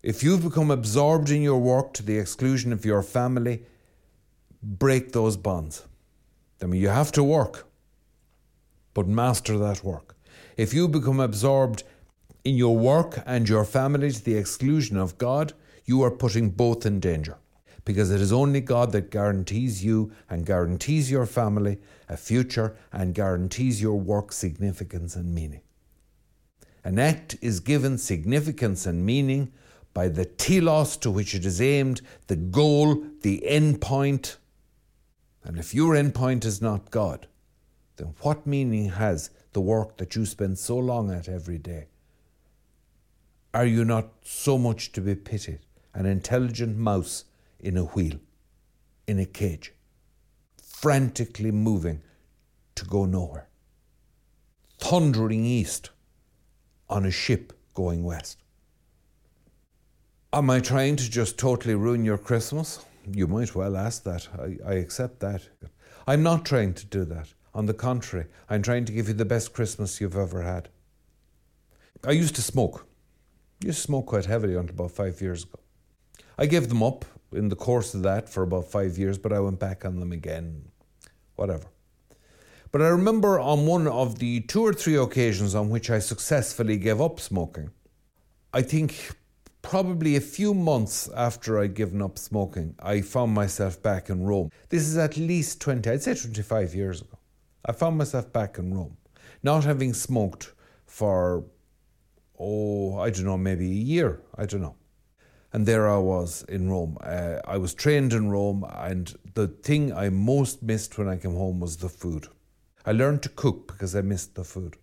If 0.02 0.24
you've 0.24 0.44
become 0.44 0.72
absorbed 0.72 1.30
in 1.30 1.44
your 1.44 1.60
work 1.60 1.94
to 1.94 2.04
the 2.04 2.18
exclusion 2.18 2.74
of 2.74 2.84
your 2.84 3.04
family, 3.04 3.64
break 4.62 5.12
those 5.12 5.38
bonds. 5.38 5.86
I 6.62 6.66
mean, 6.66 6.82
you 6.82 6.90
have 6.90 7.12
to 7.14 7.24
work, 7.24 7.68
but 8.94 9.08
master 9.08 9.58
that 9.60 9.84
work 9.84 10.14
if 10.58 10.74
you 10.74 10.88
become 10.88 11.20
absorbed 11.20 11.84
in 12.44 12.56
your 12.56 12.78
work 12.78 13.22
and 13.26 13.48
your 13.48 13.66
family 13.66 14.12
to 14.12 14.24
the 14.24 14.36
exclusion 14.36 14.98
of 14.98 15.18
God, 15.18 15.54
you 15.86 16.04
are 16.04 16.12
putting 16.12 16.50
both 16.50 16.86
in 16.86 17.00
danger. 17.00 17.38
Because 17.86 18.12
it 18.12 18.22
is 18.22 18.32
only 18.32 18.62
God 18.62 18.92
that 18.94 19.12
guarantees 19.12 19.84
you 19.84 20.12
and 20.30 20.46
guarantees 20.46 21.12
your 21.12 21.26
family 21.26 21.80
a 22.08 22.16
future 22.16 22.78
and 22.92 23.14
guarantees 23.14 23.82
your 23.82 24.00
work 24.00 24.32
significance 24.32 25.16
and 25.16 25.34
meaning. 25.34 25.62
An 26.84 27.00
act 27.00 27.36
is 27.42 27.60
given 27.60 27.98
significance 27.98 28.86
and 28.86 29.06
meaning 29.06 29.52
by 29.94 30.08
the 30.08 30.26
telos 30.26 30.98
to 30.98 31.12
which 31.12 31.36
it 31.36 31.46
is 31.46 31.62
aimed, 31.62 32.02
the 32.28 32.36
goal, 32.36 33.04
the 33.22 33.46
end 33.48 33.82
point. 33.82 34.38
And 35.44 35.58
if 35.58 35.74
your 35.74 35.96
end 35.96 36.16
point 36.16 36.46
is 36.46 36.62
not 36.62 36.92
God, 36.92 37.28
then 37.98 38.16
what 38.22 38.48
meaning 38.48 38.90
has 38.90 39.30
the 39.54 39.62
work 39.62 39.98
that 39.98 40.16
you 40.16 40.26
spend 40.26 40.58
so 40.58 40.78
long 40.78 41.12
at 41.12 41.30
every 41.30 41.58
day? 41.58 41.88
Are 43.54 43.66
you 43.66 43.86
not 43.86 44.10
so 44.24 44.58
much 44.58 44.92
to 44.94 45.02
be 45.02 45.16
pitied, 45.16 45.60
an 45.94 46.06
intelligent 46.06 46.76
mouse 46.78 47.26
in 47.64 47.78
a 47.78 47.86
wheel, 47.86 48.20
in 49.08 49.18
a 49.20 49.26
cage, 49.26 49.74
frantically 50.62 51.52
moving 51.52 52.02
to 52.76 52.86
go 52.86 53.06
nowhere, 53.06 53.48
thundering 54.78 55.46
east 55.46 55.90
on 56.90 57.06
a 57.06 57.12
ship 57.12 57.54
going 57.74 58.04
west? 58.04 58.44
Am 60.34 60.50
I 60.50 60.60
trying 60.60 60.96
to 60.98 61.10
just 61.10 61.38
totally 61.38 61.76
ruin 61.76 62.04
your 62.04 62.18
Christmas? 62.18 62.84
You 63.10 63.28
might 63.28 63.56
well 63.56 63.78
ask 63.78 64.04
that. 64.04 64.28
I, 64.38 64.58
I 64.72 64.74
accept 64.76 65.20
that. 65.22 65.48
I'm 66.06 66.24
not 66.24 66.46
trying 66.46 66.74
to 66.74 66.86
do 66.86 67.06
that. 67.06 67.34
On 67.54 67.66
the 67.66 67.74
contrary, 67.74 68.26
I'm 68.50 68.64
trying 68.64 68.86
to 68.86 68.92
give 68.92 69.08
you 69.08 69.14
the 69.14 69.26
best 69.26 69.54
Christmas 69.54 70.02
you've 70.02 70.18
ever 70.18 70.42
had. 70.42 70.70
I 72.04 72.12
used 72.12 72.36
to 72.36 72.42
smoke. 72.42 72.88
I 73.62 73.68
used 73.68 73.80
to 73.80 73.84
smoke 73.84 74.08
quite 74.08 74.26
heavily 74.26 74.56
until 74.56 74.74
about 74.76 74.92
five 74.92 75.22
years 75.22 75.44
ago. 75.44 75.60
I 76.38 76.48
gave 76.48 76.68
them 76.68 76.82
up 76.82 77.06
in 77.36 77.50
the 77.50 77.56
course 77.56 77.94
of 77.94 78.04
that 78.04 78.30
for 78.30 78.44
about 78.44 78.72
five 78.72 78.98
years, 78.98 79.18
but 79.18 79.34
I 79.34 79.40
went 79.40 79.60
back 79.60 79.86
on 79.86 80.00
them 80.00 80.12
again. 80.12 80.70
Whatever. 81.36 81.66
But 82.72 82.82
I 82.82 82.88
remember 82.88 83.40
on 83.40 83.68
one 83.68 83.88
of 83.88 84.20
the 84.20 84.42
two 84.42 84.64
or 84.64 84.74
three 84.74 84.96
occasions 84.96 85.54
on 85.54 85.70
which 85.70 85.90
I 85.92 86.00
successfully 86.00 86.78
gave 86.78 87.00
up 87.00 87.20
smoking, 87.20 87.70
I 88.52 88.64
think 88.64 89.12
probably 89.62 90.16
a 90.16 90.22
few 90.22 90.54
months 90.54 91.10
after 91.16 91.60
I'd 91.60 91.74
given 91.74 92.02
up 92.02 92.18
smoking, 92.18 92.76
I 92.80 93.02
found 93.02 93.34
myself 93.34 93.82
back 93.82 94.10
in 94.10 94.24
Rome. 94.24 94.50
This 94.70 94.84
is 94.84 94.98
at 94.98 95.18
least 95.18 95.62
20, 95.62 95.90
I'd 95.90 96.04
say 96.04 96.16
25 96.16 96.76
years 96.76 97.02
ago. 97.02 97.18
I 97.66 97.72
found 97.72 97.98
myself 97.98 98.32
back 98.34 98.58
in 98.58 98.74
Rome, 98.74 98.98
not 99.42 99.64
having 99.64 99.94
smoked 99.94 100.54
for, 100.86 101.46
oh, 102.38 103.00
I 103.00 103.10
don't 103.10 103.26
know, 103.26 103.38
maybe 103.38 103.66
a 103.66 103.84
year, 103.94 104.22
I 104.36 104.46
don't 104.46 104.62
know. 104.62 104.76
And 105.54 105.68
there 105.68 105.88
I 105.88 105.98
was 105.98 106.44
in 106.50 106.72
Rome. 106.72 106.98
Uh, 107.00 107.36
I 107.46 107.58
was 107.58 107.76
trained 107.76 108.12
in 108.12 108.32
Rome, 108.32 108.66
and 108.68 109.16
the 109.36 109.48
thing 109.48 109.94
I 109.94 110.10
most 110.10 110.64
missed 110.64 110.98
when 110.98 111.08
I 111.08 111.18
came 111.18 111.36
home 111.36 111.60
was 111.60 111.78
the 111.78 111.90
food. 111.90 112.28
I 112.88 112.92
learned 112.92 113.22
to 113.24 113.30
cook 113.30 113.68
because 113.68 113.96
I 113.96 114.02
missed 114.02 114.34
the 114.34 114.44
food. 114.44 114.78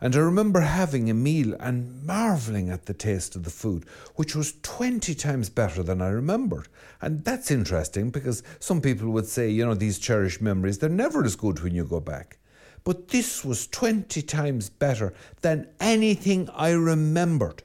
And 0.00 0.14
I 0.14 0.20
remember 0.20 0.60
having 0.60 1.10
a 1.10 1.14
meal 1.14 1.54
and 1.58 2.04
marvelling 2.04 2.70
at 2.70 2.86
the 2.86 2.94
taste 2.94 3.34
of 3.34 3.42
the 3.42 3.50
food, 3.50 3.84
which 4.14 4.36
was 4.36 4.54
20 4.62 5.12
times 5.16 5.50
better 5.50 5.82
than 5.82 6.00
I 6.00 6.08
remembered. 6.08 6.68
And 7.02 7.24
that's 7.24 7.50
interesting 7.50 8.10
because 8.10 8.44
some 8.60 8.80
people 8.80 9.10
would 9.10 9.26
say, 9.26 9.50
you 9.50 9.66
know, 9.66 9.74
these 9.74 9.98
cherished 9.98 10.40
memories, 10.40 10.78
they're 10.78 10.88
never 10.88 11.24
as 11.24 11.34
good 11.34 11.60
when 11.62 11.74
you 11.74 11.84
go 11.84 12.00
back. 12.00 12.38
But 12.84 13.08
this 13.08 13.44
was 13.44 13.66
20 13.66 14.22
times 14.22 14.70
better 14.70 15.12
than 15.42 15.68
anything 15.80 16.48
I 16.54 16.70
remembered. 16.70 17.64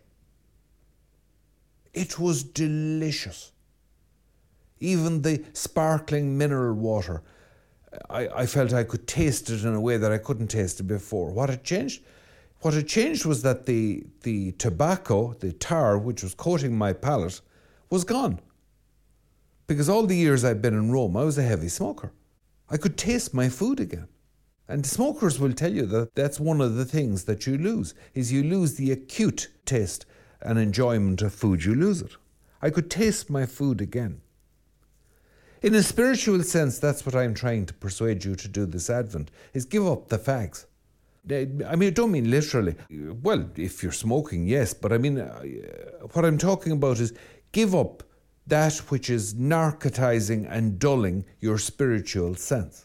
It 1.95 2.19
was 2.19 2.43
delicious. 2.43 3.53
Even 4.79 5.21
the 5.21 5.43
sparkling 5.53 6.37
mineral 6.37 6.75
water, 6.75 7.23
I, 8.09 8.27
I 8.27 8.45
felt 8.45 8.73
I 8.73 8.83
could 8.83 9.07
taste 9.07 9.49
it 9.49 9.63
in 9.63 9.73
a 9.73 9.79
way 9.79 9.95
that 9.95 10.11
I 10.11 10.17
couldn't 10.17 10.49
taste 10.49 10.81
it 10.81 10.83
before. 10.83 11.31
What 11.31 11.49
had 11.49 11.63
changed? 11.63 12.03
What 12.59 12.73
had 12.73 12.87
changed 12.87 13.25
was 13.25 13.41
that 13.43 13.65
the, 13.65 14.03
the 14.23 14.51
tobacco, 14.53 15.33
the 15.39 15.53
tar, 15.53 15.97
which 15.97 16.21
was 16.21 16.33
coating 16.33 16.77
my 16.77 16.91
palate, 16.91 17.39
was 17.89 18.03
gone. 18.03 18.41
Because 19.67 19.87
all 19.87 20.05
the 20.05 20.17
years 20.17 20.43
I'd 20.43 20.61
been 20.61 20.73
in 20.73 20.91
Rome, 20.91 21.15
I 21.15 21.23
was 21.23 21.37
a 21.37 21.43
heavy 21.43 21.69
smoker. 21.69 22.11
I 22.69 22.75
could 22.75 22.97
taste 22.97 23.33
my 23.33 23.47
food 23.47 23.79
again. 23.79 24.09
And 24.67 24.85
smokers 24.85 25.39
will 25.39 25.53
tell 25.53 25.71
you 25.71 25.85
that 25.85 26.13
that's 26.15 26.39
one 26.39 26.59
of 26.59 26.75
the 26.75 26.85
things 26.85 27.23
that 27.25 27.47
you 27.47 27.57
lose, 27.57 27.93
is 28.13 28.33
you 28.33 28.43
lose 28.43 28.73
the 28.73 28.91
acute 28.91 29.47
taste 29.65 30.05
and 30.41 30.59
enjoyment 30.59 31.21
of 31.21 31.33
food. 31.33 31.63
You 31.65 31.75
lose 31.75 32.01
it. 32.01 32.15
I 32.61 32.69
could 32.69 32.89
taste 32.89 33.29
my 33.29 33.45
food 33.45 33.81
again. 33.81 34.21
In 35.61 35.73
a 35.73 35.83
spiritual 35.83 36.43
sense, 36.43 36.77
that's 36.79 37.05
what 37.05 37.15
I'm 37.15 37.33
trying 37.33 37.65
to 37.65 37.73
persuade 37.73 38.23
you 38.23 38.35
to 38.35 38.47
do 38.47 38.65
this 38.65 38.89
Advent, 38.89 39.31
is 39.53 39.65
give 39.65 39.87
up 39.87 40.09
the 40.09 40.19
fags. 40.19 40.65
I 41.31 41.75
mean, 41.75 41.87
I 41.87 41.89
don't 41.89 42.11
mean 42.11 42.29
literally. 42.29 42.75
Well, 43.23 43.49
if 43.55 43.81
you're 43.81 43.91
smoking, 43.91 44.45
yes, 44.47 44.75
but 44.75 44.93
I 44.93 44.99
mean, 44.99 45.19
uh, 45.19 45.41
what 46.13 46.23
I'm 46.23 46.37
talking 46.37 46.71
about 46.71 46.99
is 46.99 47.13
give 47.51 47.73
up 47.73 48.03
that 48.47 48.77
which 48.89 49.09
is 49.09 49.33
narcotizing 49.33 50.45
and 50.47 50.77
dulling 50.77 51.25
your 51.39 51.57
spiritual 51.57 52.35
sense. 52.35 52.84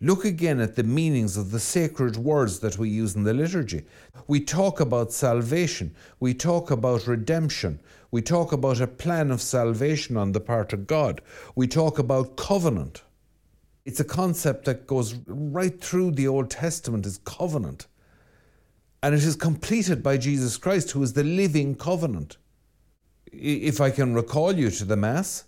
Look 0.00 0.26
again 0.26 0.60
at 0.60 0.76
the 0.76 0.82
meanings 0.82 1.38
of 1.38 1.50
the 1.50 1.60
sacred 1.60 2.16
words 2.16 2.58
that 2.60 2.76
we 2.76 2.90
use 2.90 3.16
in 3.16 3.24
the 3.24 3.32
liturgy. 3.32 3.86
We 4.26 4.40
talk 4.40 4.78
about 4.78 5.12
salvation, 5.12 5.94
we 6.20 6.34
talk 6.34 6.70
about 6.70 7.06
redemption, 7.06 7.80
we 8.10 8.20
talk 8.20 8.52
about 8.52 8.80
a 8.80 8.86
plan 8.86 9.30
of 9.30 9.40
salvation 9.40 10.18
on 10.18 10.32
the 10.32 10.40
part 10.40 10.74
of 10.74 10.86
God, 10.86 11.22
we 11.54 11.66
talk 11.66 11.98
about 11.98 12.36
covenant. 12.36 13.04
It's 13.86 14.00
a 14.00 14.04
concept 14.04 14.66
that 14.66 14.86
goes 14.86 15.14
right 15.26 15.80
through 15.80 16.10
the 16.10 16.28
Old 16.28 16.50
Testament 16.50 17.06
as 17.06 17.18
covenant. 17.24 17.86
And 19.02 19.14
it 19.14 19.22
is 19.22 19.36
completed 19.36 20.02
by 20.02 20.18
Jesus 20.18 20.56
Christ, 20.56 20.90
who 20.90 21.02
is 21.02 21.12
the 21.12 21.22
living 21.22 21.74
covenant. 21.74 22.36
If 23.32 23.80
I 23.80 23.90
can 23.90 24.12
recall 24.12 24.52
you 24.52 24.70
to 24.70 24.84
the 24.84 24.96
Mass, 24.96 25.44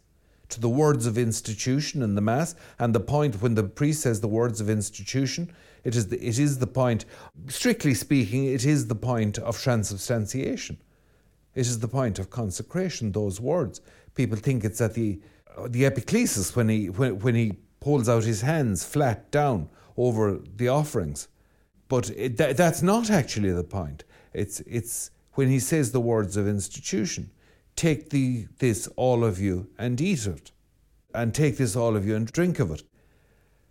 to 0.49 0.61
the 0.61 0.69
words 0.69 1.07
of 1.07 1.19
institution 1.19 2.03
in 2.03 2.15
the 2.15 2.21
Mass, 2.21 2.55
and 2.79 2.95
the 2.95 3.01
point 3.01 3.43
when 3.43 3.55
the 3.55 3.65
priest 3.65 4.03
says 4.03 4.21
the 4.21 4.29
words 4.29 4.61
of 4.61 4.71
institution, 4.71 5.53
it 5.85 5.95
is 5.95 6.09
the, 6.09 6.17
it 6.17 6.39
is 6.39 6.59
the 6.59 6.67
point, 6.67 7.05
strictly 7.49 7.95
speaking, 7.95 8.47
it 8.47 8.65
is 8.65 8.87
the 8.87 8.95
point 8.95 9.39
of 9.39 9.61
transubstantiation. 9.61 10.79
It 11.55 11.67
is 11.67 11.81
the 11.81 11.89
point 11.89 12.19
of 12.19 12.31
consecration, 12.31 13.13
those 13.13 13.41
words. 13.41 13.81
People 14.15 14.39
think 14.39 14.65
it's 14.65 14.81
at 14.81 14.95
the, 14.95 15.21
the 15.67 15.85
epiclesis 15.85 16.55
when 16.57 16.69
he, 16.69 16.89
when, 16.91 17.19
when 17.19 17.35
he 17.35 17.57
holds 17.83 18.09
out 18.09 18.25
his 18.25 18.43
hands 18.43 18.85
flat 18.85 19.31
down 19.31 19.69
over 19.97 20.41
the 20.57 20.69
offerings. 20.69 21.29
But 21.89 22.11
it, 22.11 22.37
that, 22.37 22.57
that's 22.57 22.83
not 22.83 23.11
actually 23.11 23.53
the 23.53 23.65
point. 23.65 24.05
It's, 24.33 24.61
it's 24.61 25.11
when 25.33 25.49
he 25.49 25.59
says 25.59 25.93
the 25.93 26.01
words 26.01 26.37
of 26.37 26.47
institution 26.47 27.31
take 27.79 28.11
the, 28.11 28.47
this, 28.59 28.89
all 28.97 29.25
of 29.25 29.39
you, 29.39 29.69
and 29.79 30.01
eat 30.01 30.27
it, 30.27 30.51
and 31.15 31.33
take 31.33 31.57
this, 31.57 31.77
all 31.77 31.97
of 31.97 32.07
you, 32.07 32.17
and 32.17 32.31
drink 32.31 32.59
of 32.59 32.71
it. 32.73 32.83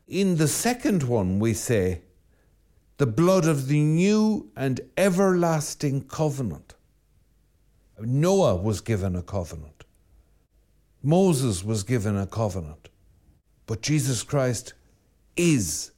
In 0.07 0.37
the 0.37 0.47
second 0.47 1.03
one, 1.03 1.39
we 1.39 1.53
say, 1.53 2.01
the 2.97 3.05
blood 3.05 3.45
of 3.45 3.67
the 3.67 3.81
new 3.81 4.49
and 4.55 4.79
everlasting 4.95 6.07
covenant. 6.07 6.73
Noah 7.99 8.55
was 8.55 8.81
given 8.81 9.15
a 9.15 9.21
covenant. 9.21 9.83
Moses 11.03 11.63
was 11.63 11.83
given 11.83 12.17
a 12.17 12.25
covenant. 12.25 12.89
But 13.65 13.81
Jesus 13.81 14.23
Christ 14.23 14.73
is 15.35 15.91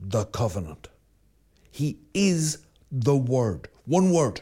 the 0.00 0.24
covenant. 0.24 0.88
He 1.70 1.98
is 2.14 2.58
the 2.90 3.16
Word. 3.16 3.68
One 3.84 4.10
word. 4.10 4.40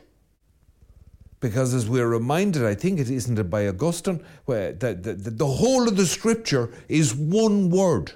Because 1.41 1.75
as 1.75 1.89
we're 1.89 2.09
reminded, 2.09 2.65
I 2.65 2.75
think 2.75 2.99
it 2.99 3.11
isn't 3.11 3.39
it 3.39 3.51
by 3.51 3.69
Augustine, 3.69 4.25
where 4.47 4.73
the, 4.73 4.95
the, 4.95 5.15
the 5.15 5.47
whole 5.47 5.87
of 5.87 5.97
the 5.97 6.07
scripture 6.07 6.71
is 6.89 7.15
one 7.15 7.71
word. 7.71 8.13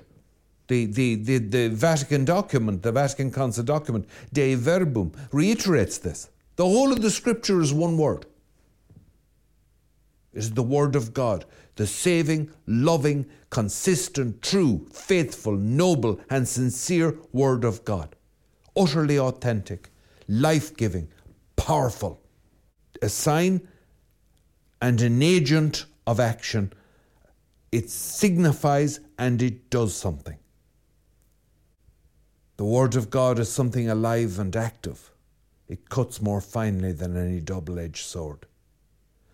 The, 0.68 0.86
the, 0.86 1.16
the, 1.16 1.38
the 1.38 1.68
Vatican 1.68 2.24
document, 2.24 2.82
the 2.82 2.92
Vatican 2.92 3.32
Council 3.32 3.64
document, 3.64 4.06
Dei 4.32 4.54
Verbum, 4.54 5.12
reiterates 5.32 5.98
this. 5.98 6.30
The 6.56 6.64
whole 6.64 6.92
of 6.92 7.02
the 7.02 7.10
scripture 7.10 7.60
is 7.60 7.72
one 7.72 7.98
word. 7.98 8.26
It 10.32 10.38
is 10.38 10.52
the 10.52 10.62
word 10.62 10.94
of 10.94 11.12
God 11.12 11.44
the 11.80 11.86
saving, 11.86 12.50
loving, 12.66 13.24
consistent, 13.48 14.42
true, 14.42 14.86
faithful, 14.92 15.56
noble, 15.56 16.20
and 16.28 16.46
sincere 16.46 17.16
Word 17.32 17.64
of 17.64 17.86
God. 17.86 18.14
Utterly 18.76 19.18
authentic, 19.18 19.88
life 20.28 20.76
giving, 20.76 21.08
powerful. 21.56 22.20
A 23.02 23.08
sign 23.08 23.66
and 24.80 25.00
an 25.00 25.22
agent 25.22 25.86
of 26.06 26.20
action. 26.20 26.72
It 27.72 27.90
signifies 27.90 29.00
and 29.18 29.40
it 29.42 29.70
does 29.70 29.94
something. 29.94 30.38
The 32.56 32.64
Word 32.64 32.96
of 32.96 33.08
God 33.10 33.38
is 33.38 33.50
something 33.50 33.88
alive 33.88 34.38
and 34.38 34.54
active. 34.54 35.10
it 35.70 35.88
cuts 35.88 36.20
more 36.20 36.40
finely 36.40 36.90
than 36.90 37.16
any 37.16 37.40
double 37.40 37.78
edged 37.78 38.04
sword. 38.04 38.44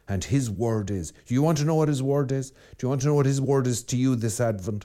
And 0.07 0.23
His 0.23 0.51
word 0.51 0.91
is. 0.91 1.13
Do 1.25 1.35
you 1.35 1.43
want 1.43 1.57
to 1.59 1.65
know 1.65 1.75
what 1.77 1.89
His 1.89 2.03
word 2.03 2.31
is? 2.31 2.51
Do 2.51 2.83
you 2.83 2.89
want 2.91 3.01
to 3.01 3.07
know 3.07 3.15
what 3.15 3.27
His 3.27 3.41
word 3.41 3.67
is 3.67 3.83
to 3.85 3.97
you 3.97 4.15
this 4.15 4.39
Advent? 4.39 4.85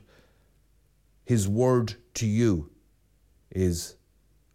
His 1.25 1.47
word 1.47 1.95
to 2.15 2.25
you 2.25 2.71
is 3.51 3.95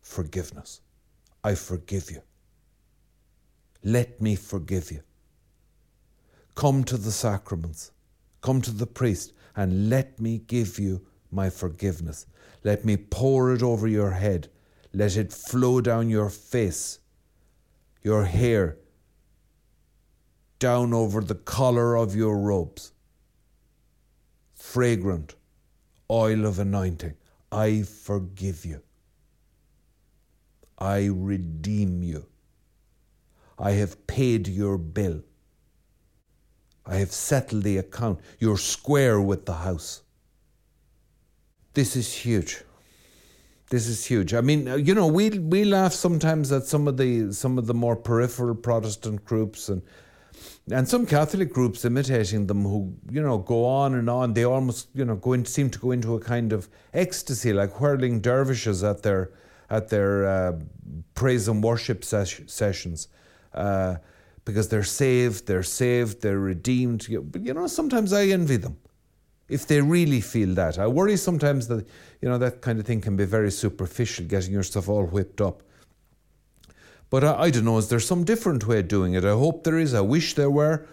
forgiveness. 0.01 0.81
I 1.45 1.55
forgive 1.55 2.11
you. 2.11 2.23
Let 3.87 4.21
me 4.21 4.35
forgive 4.35 4.91
you. 4.91 5.03
Come 6.57 6.83
to 6.83 6.97
the 6.97 7.13
sacraments, 7.13 7.93
come 8.41 8.61
to 8.63 8.73
the 8.73 8.85
priest, 8.85 9.33
and 9.55 9.89
let 9.89 10.19
me 10.19 10.39
give 10.39 10.81
you 10.81 11.07
my 11.31 11.51
forgiveness. 11.51 12.27
Let 12.65 12.85
me 12.85 12.97
pour 12.97 13.53
it 13.53 13.63
over 13.63 13.87
your 13.87 14.11
head. 14.11 14.49
Let 14.93 15.17
it 15.17 15.33
flow 15.33 15.81
down 15.81 16.11
your 16.11 16.31
face, 16.31 16.99
your 18.03 18.25
hair, 18.25 18.77
down 20.59 20.93
over 20.93 21.21
the 21.21 21.37
collar 21.37 21.95
of 21.95 22.17
your 22.17 22.39
robes. 22.39 22.91
Fragrant 24.57 25.37
oil 26.11 26.45
of 26.45 26.59
anointing. 26.59 27.15
I 27.53 27.83
forgive 27.83 28.65
you. 28.65 28.83
I 30.77 31.07
redeem 31.07 32.03
you. 32.03 32.27
I 33.59 33.73
have 33.73 34.07
paid 34.07 34.49
your 34.49 34.79
bill. 34.79 35.23
I 36.85 36.97
have 36.97 37.13
settled 37.13 37.65
the 37.65 37.79
account. 37.79 38.21
You're 38.39 38.59
square 38.59 39.21
with 39.21 39.47
the 39.47 39.55
house. 39.55 40.03
This 41.75 41.97
is 41.97 42.13
huge. 42.13 42.63
This 43.69 43.89
is 43.89 44.05
huge. 44.05 44.33
I 44.33 44.41
mean, 44.41 44.67
you 44.85 44.95
know, 44.95 45.09
we 45.09 45.31
we 45.31 45.65
laugh 45.65 45.93
sometimes 45.93 46.53
at 46.53 46.65
some 46.65 46.87
of 46.87 46.97
the 46.97 47.33
some 47.33 47.59
of 47.59 47.67
the 47.67 47.75
more 47.75 47.97
peripheral 47.97 48.55
Protestant 48.55 49.25
groups 49.25 49.69
and 49.69 49.83
and 50.71 50.89
some 50.89 51.07
Catholic 51.07 51.53
groups 51.53 51.85
imitating 51.85 52.47
them 52.47 52.63
who, 52.65 52.95
you 53.11 53.23
know, 53.23 53.39
go 53.39 53.65
on 53.65 53.95
and 53.95 54.09
on. 54.09 54.35
They 54.35 54.45
almost, 54.45 54.89
you 54.95 55.05
know, 55.05 55.17
go 55.17 55.33
in, 55.33 55.45
seem 55.45 55.71
to 55.71 55.79
go 55.79 55.91
into 55.91 56.15
a 56.15 56.21
kind 56.21 56.53
of 56.53 56.69
ecstasy, 56.93 57.53
like 57.53 57.81
whirling 57.81 58.21
dervishes 58.21 58.85
at 58.85 59.03
their 59.03 59.33
at 59.69 59.89
their 59.89 60.27
uh, 60.27 60.53
praise 61.15 61.49
and 61.49 61.63
worship 61.63 62.05
ses- 62.05 62.43
sessions. 62.47 63.09
Uh, 63.55 63.97
because 64.47 64.69
they're 64.69 64.85
saved, 64.85 65.47
they're 65.47 65.63
saved, 65.63 66.23
they're 66.23 66.39
redeemed. 66.39 67.07
But 67.31 67.45
you 67.45 67.53
know, 67.53 67.67
sometimes 67.67 68.13
I 68.13 68.27
envy 68.27 68.57
them 68.57 68.79
if 69.49 69.67
they 69.67 69.81
really 69.81 70.21
feel 70.21 70.55
that. 70.55 70.79
I 70.79 70.87
worry 70.87 71.17
sometimes 71.17 71.69
that 71.69 71.87
you 72.23 72.29
know 72.29 72.39
that 72.39 72.63
kind 72.63 72.79
of 72.81 72.87
thing 72.87 73.03
can 73.03 73.17
be 73.17 73.25
very 73.25 73.51
superficial, 73.51 74.25
getting 74.25 74.53
yourself 74.53 74.89
all 74.89 75.05
whipped 75.05 75.41
up. 75.41 75.63
But 77.11 77.25
I, 77.25 77.43
I 77.43 77.51
don't 77.51 77.65
know, 77.65 77.79
is 77.79 77.89
there 77.89 78.01
some 78.01 78.25
different 78.25 78.67
way 78.67 78.81
of 78.81 78.89
doing 78.89 79.15
it? 79.15 79.25
I 79.25 79.33
hope 79.33 79.65
there 79.65 79.79
is. 79.79 79.95
I 79.95 80.01
wish 80.01 80.35
there 80.35 80.51
were. 80.51 80.87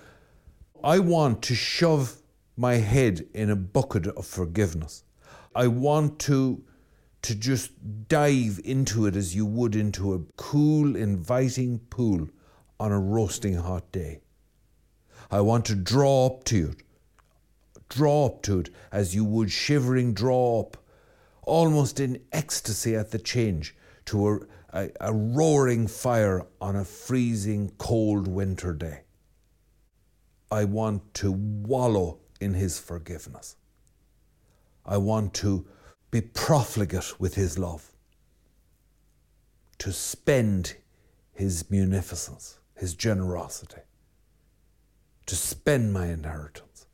I 0.84 1.00
want 1.00 1.42
to 1.44 1.56
shove 1.56 2.18
my 2.58 2.76
head 2.76 3.26
in 3.34 3.50
a 3.50 3.56
bucket 3.56 4.08
of 4.08 4.26
forgiveness. 4.26 5.04
I 5.56 5.68
want 5.68 6.20
to 6.20 6.64
to 7.22 7.36
just 7.36 7.72
dive 8.10 8.60
into 8.66 9.06
it 9.06 9.16
as 9.16 9.34
you 9.34 9.46
would 9.46 9.76
into 9.78 10.14
a 10.14 10.20
cool, 10.36 10.96
inviting 10.98 11.80
pool 11.80 12.28
on 12.84 12.92
a 12.92 13.00
roasting 13.00 13.56
hot 13.56 13.90
day. 13.94 14.20
I 15.32 15.40
want 15.40 15.64
to 15.68 15.76
draw 15.76 16.26
up 16.26 16.44
to 16.46 16.72
it, 16.72 16.84
draw 17.88 18.26
up 18.26 18.42
to 18.42 18.60
it 18.60 18.72
as 18.92 19.16
you 19.16 19.24
would 19.24 19.50
shivering 19.50 20.14
draw 20.14 20.60
up, 20.60 20.76
almost 21.44 22.02
in 22.02 22.22
ecstasy 22.34 22.94
at 22.94 23.12
the 23.12 23.20
change, 23.20 23.74
to 24.08 24.28
a, 24.28 24.40
a, 24.74 24.90
a 25.00 25.14
roaring 25.14 25.88
fire 25.88 26.46
on 26.60 26.76
a 26.76 26.84
freezing 26.84 27.72
cold 27.78 28.28
winter 28.28 28.74
day. 28.74 29.04
I 30.52 30.66
want 30.66 31.14
to 31.14 31.32
wallow 31.32 32.20
in 32.42 32.54
His 32.54 32.80
forgiveness. 32.80 33.56
I 34.86 34.98
want 34.98 35.34
to 35.36 35.66
be 36.12 36.20
profligate 36.20 37.18
with 37.18 37.36
His 37.36 37.58
love, 37.58 37.94
to 39.78 39.94
spend 39.94 40.76
His 41.32 41.72
munificence, 41.72 42.60
His 42.76 42.96
generosity, 42.96 43.82
to 45.26 45.36
spend 45.36 45.94
my 45.94 46.08
inheritance. 46.08 46.88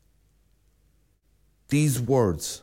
These 1.68 2.00
words 2.00 2.62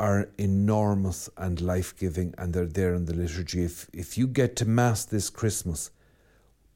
are 0.00 0.28
enormous 0.36 1.30
and 1.36 1.60
life 1.60 1.96
giving, 1.96 2.34
and 2.36 2.52
they're 2.52 2.66
there 2.66 2.94
in 2.94 3.04
the 3.04 3.14
liturgy. 3.14 3.62
If, 3.62 3.88
if 3.92 4.18
you 4.18 4.26
get 4.26 4.56
to 4.56 4.64
Mass 4.64 5.04
this 5.04 5.30
Christmas, 5.30 5.90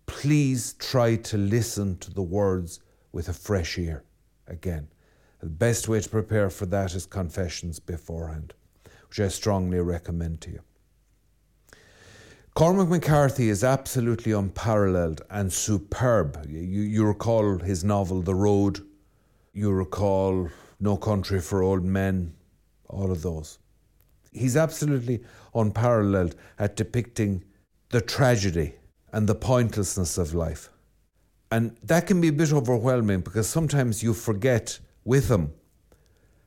please 0.07 0.74
try 0.74 1.16
to 1.16 1.37
listen 1.37 1.98
to 1.98 2.12
the 2.12 2.22
words 2.22 2.81
with 3.12 3.29
a 3.29 3.33
fresh 3.33 3.76
ear 3.79 4.05
again. 4.46 4.88
The 5.40 5.46
best 5.46 5.88
way 5.88 6.00
to 6.00 6.09
prepare 6.09 6.50
for 6.50 6.66
that 6.66 6.94
is 6.94 7.07
confessions 7.07 7.81
beforehand, 7.81 8.55
which 9.09 9.20
I 9.20 9.29
strongly 9.29 9.81
recommend 9.81 10.40
to 10.42 10.50
you. 10.50 10.61
Cormac 12.56 12.88
McCarthy 12.88 13.50
is 13.50 13.62
absolutely 13.62 14.32
unparalleled 14.32 15.20
and 15.28 15.52
superb. 15.52 16.42
You, 16.48 16.80
you 16.80 17.04
recall 17.04 17.58
his 17.58 17.84
novel 17.84 18.22
The 18.22 18.34
Road, 18.34 18.80
you 19.52 19.70
recall 19.70 20.48
No 20.80 20.96
Country 20.96 21.42
for 21.42 21.62
Old 21.62 21.84
Men, 21.84 22.32
all 22.88 23.12
of 23.12 23.20
those. 23.20 23.58
He's 24.32 24.56
absolutely 24.56 25.22
unparalleled 25.54 26.34
at 26.58 26.76
depicting 26.76 27.44
the 27.90 28.00
tragedy 28.00 28.76
and 29.12 29.28
the 29.28 29.34
pointlessness 29.34 30.16
of 30.16 30.32
life. 30.32 30.70
And 31.50 31.76
that 31.82 32.06
can 32.06 32.22
be 32.22 32.28
a 32.28 32.32
bit 32.32 32.54
overwhelming 32.54 33.20
because 33.20 33.50
sometimes 33.50 34.02
you 34.02 34.14
forget 34.14 34.78
with 35.04 35.30
him 35.30 35.52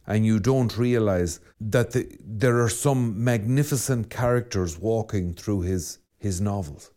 and 0.10 0.26
you 0.26 0.40
don't 0.40 0.76
realize 0.76 1.40
that 1.62 1.92
the, 1.92 2.18
there 2.20 2.60
are 2.64 2.70
some 2.70 3.24
magnificent 3.24 4.10
characters 4.10 4.80
walking 4.80 5.36
through 5.36 5.62
his, 5.62 6.00
his 6.18 6.42
novels 6.42 6.90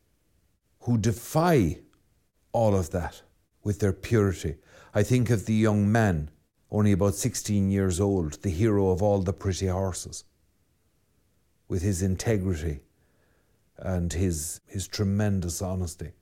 who 0.80 0.96
defy 0.96 1.78
all 2.52 2.74
of 2.74 2.90
that 2.90 3.20
with 3.62 3.80
their 3.80 3.92
purity. 3.92 4.56
I 4.94 5.02
think 5.02 5.28
of 5.28 5.44
the 5.44 5.52
young 5.52 5.92
man 5.92 6.30
only 6.70 6.92
about 6.92 7.14
16 7.14 7.70
years 7.70 8.00
old, 8.00 8.42
the 8.42 8.48
hero 8.48 8.88
of 8.88 9.02
all 9.02 9.20
the 9.20 9.34
pretty 9.34 9.66
horses, 9.66 10.24
with 11.68 11.82
his 11.82 12.00
integrity 12.00 12.80
and 13.76 14.10
his, 14.14 14.62
his 14.66 14.88
tremendous 14.88 15.60
honesty, 15.60 16.12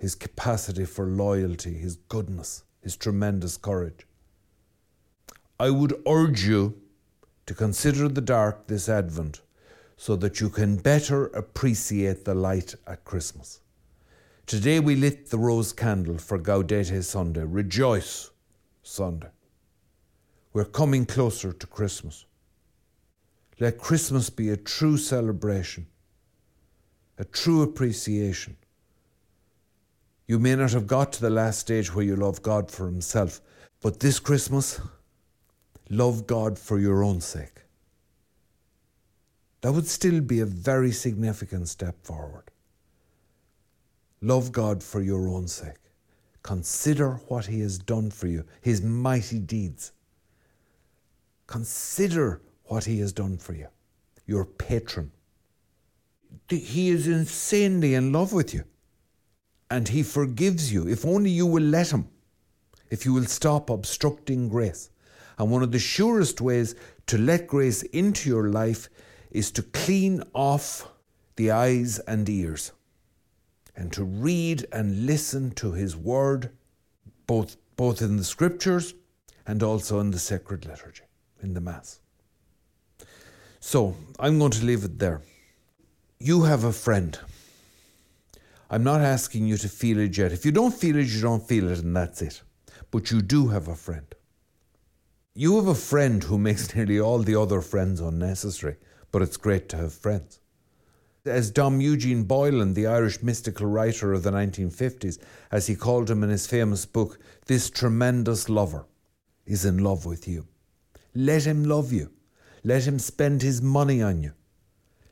his 0.00 0.16
capacity 0.16 0.84
for 0.84 1.06
loyalty, 1.06 1.74
his 1.74 1.94
goodness, 2.08 2.64
his 2.82 2.96
tremendous 2.96 3.56
courage. 3.56 4.04
I 5.60 5.70
would 5.70 6.00
urge 6.06 6.44
you 6.44 6.80
to 7.46 7.54
consider 7.54 8.08
the 8.08 8.20
dark 8.20 8.68
this 8.68 8.88
Advent 8.88 9.40
so 9.96 10.14
that 10.14 10.40
you 10.40 10.50
can 10.50 10.76
better 10.76 11.26
appreciate 11.26 12.24
the 12.24 12.34
light 12.34 12.76
at 12.86 13.04
Christmas. 13.04 13.60
Today 14.46 14.78
we 14.78 14.94
lit 14.94 15.30
the 15.30 15.38
rose 15.38 15.72
candle 15.72 16.18
for 16.18 16.38
Gaudete 16.38 17.02
Sunday. 17.02 17.42
Rejoice 17.42 18.30
Sunday. 18.84 19.30
We're 20.52 20.64
coming 20.64 21.04
closer 21.04 21.52
to 21.52 21.66
Christmas. 21.66 22.24
Let 23.58 23.78
Christmas 23.78 24.30
be 24.30 24.50
a 24.50 24.56
true 24.56 24.96
celebration, 24.96 25.88
a 27.18 27.24
true 27.24 27.62
appreciation. 27.62 28.56
You 30.28 30.38
may 30.38 30.54
not 30.54 30.70
have 30.72 30.86
got 30.86 31.12
to 31.14 31.20
the 31.20 31.30
last 31.30 31.58
stage 31.58 31.92
where 31.92 32.04
you 32.04 32.14
love 32.14 32.42
God 32.42 32.70
for 32.70 32.86
Himself, 32.86 33.40
but 33.82 33.98
this 33.98 34.20
Christmas, 34.20 34.80
love 35.90 36.26
God 36.26 36.58
for 36.58 36.78
your 36.78 37.02
own 37.02 37.20
sake. 37.20 37.62
That 39.60 39.72
would 39.72 39.86
still 39.86 40.20
be 40.20 40.40
a 40.40 40.46
very 40.46 40.92
significant 40.92 41.68
step 41.68 42.04
forward. 42.04 42.44
Love 44.20 44.52
God 44.52 44.82
for 44.82 45.00
your 45.00 45.28
own 45.28 45.48
sake. 45.48 45.78
Consider 46.42 47.14
what 47.28 47.46
He 47.46 47.60
has 47.60 47.78
done 47.78 48.10
for 48.10 48.26
you, 48.26 48.44
His 48.60 48.82
mighty 48.82 49.38
deeds. 49.38 49.92
Consider 51.46 52.40
what 52.64 52.84
He 52.84 53.00
has 53.00 53.12
done 53.12 53.38
for 53.38 53.54
you, 53.54 53.68
your 54.26 54.44
patron. 54.44 55.10
He 56.48 56.90
is 56.90 57.06
insanely 57.06 57.94
in 57.94 58.12
love 58.12 58.32
with 58.32 58.54
you. 58.54 58.64
And 59.70 59.88
He 59.88 60.02
forgives 60.02 60.72
you 60.72 60.88
if 60.88 61.04
only 61.04 61.30
you 61.30 61.46
will 61.46 61.62
let 61.62 61.90
Him, 61.90 62.08
if 62.90 63.04
you 63.04 63.12
will 63.12 63.26
stop 63.26 63.70
obstructing 63.70 64.48
grace. 64.48 64.90
And 65.38 65.50
one 65.50 65.62
of 65.62 65.72
the 65.72 65.78
surest 65.78 66.40
ways 66.40 66.74
to 67.06 67.16
let 67.16 67.46
grace 67.46 67.82
into 67.82 68.28
your 68.28 68.50
life 68.50 68.88
is 69.30 69.50
to 69.52 69.62
clean 69.62 70.22
off 70.34 70.88
the 71.36 71.52
eyes 71.52 71.98
and 72.00 72.28
ears 72.28 72.72
and 73.76 73.92
to 73.92 74.02
read 74.02 74.66
and 74.72 75.06
listen 75.06 75.52
to 75.52 75.72
His 75.72 75.96
Word, 75.96 76.50
both, 77.26 77.56
both 77.76 78.02
in 78.02 78.16
the 78.16 78.24
Scriptures 78.24 78.94
and 79.46 79.62
also 79.62 80.00
in 80.00 80.10
the 80.10 80.18
sacred 80.18 80.66
liturgy 80.66 81.04
in 81.42 81.54
the 81.54 81.60
Mass. 81.60 82.00
So 83.60 83.94
I'm 84.18 84.38
going 84.38 84.50
to 84.52 84.64
leave 84.64 84.84
it 84.84 84.98
there. 84.98 85.22
You 86.18 86.42
have 86.42 86.64
a 86.64 86.72
friend, 86.72 87.16
I'm 88.70 88.84
not 88.84 89.00
asking 89.00 89.46
you 89.46 89.56
to 89.58 89.68
feel 89.68 89.98
it 89.98 90.16
yet. 90.16 90.32
If 90.32 90.44
you 90.44 90.52
don't 90.52 90.74
feel 90.74 90.96
it, 90.96 91.06
you 91.06 91.22
don't 91.22 91.46
feel 91.46 91.70
it, 91.70 91.78
and 91.78 91.96
that's 91.96 92.20
it. 92.20 92.42
But 92.90 93.10
you 93.10 93.22
do 93.22 93.48
have 93.48 93.68
a 93.68 93.74
friend. 93.74 94.06
You 95.40 95.54
have 95.54 95.68
a 95.68 95.74
friend 95.76 96.24
who 96.24 96.36
makes 96.36 96.74
nearly 96.74 96.98
all 96.98 97.20
the 97.20 97.36
other 97.36 97.60
friends 97.60 98.00
unnecessary, 98.00 98.74
but 99.12 99.22
it's 99.22 99.36
great 99.36 99.68
to 99.68 99.76
have 99.76 99.92
friends. 99.92 100.40
As 101.24 101.52
Dom 101.52 101.80
Eugene 101.80 102.24
Boylan, 102.24 102.74
the 102.74 102.88
Irish 102.88 103.22
mystical 103.22 103.66
writer 103.66 104.12
of 104.12 104.24
the 104.24 104.32
1950s, 104.32 105.20
as 105.52 105.68
he 105.68 105.76
called 105.76 106.10
him 106.10 106.24
in 106.24 106.28
his 106.28 106.48
famous 106.48 106.84
book, 106.86 107.20
this 107.46 107.70
tremendous 107.70 108.48
lover 108.48 108.86
is 109.46 109.64
in 109.64 109.78
love 109.78 110.04
with 110.04 110.26
you. 110.26 110.48
Let 111.14 111.44
him 111.44 111.62
love 111.62 111.92
you. 111.92 112.10
Let 112.64 112.82
him 112.82 112.98
spend 112.98 113.40
his 113.40 113.62
money 113.62 114.02
on 114.02 114.20
you. 114.20 114.32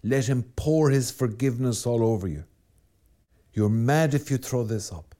Let 0.02 0.26
him 0.26 0.42
pour 0.56 0.90
his 0.90 1.12
forgiveness 1.12 1.86
all 1.86 2.02
over 2.02 2.26
you. 2.26 2.42
You're 3.52 3.68
mad 3.68 4.12
if 4.12 4.28
you 4.32 4.38
throw 4.38 4.64
this 4.64 4.90
up. 4.90 5.14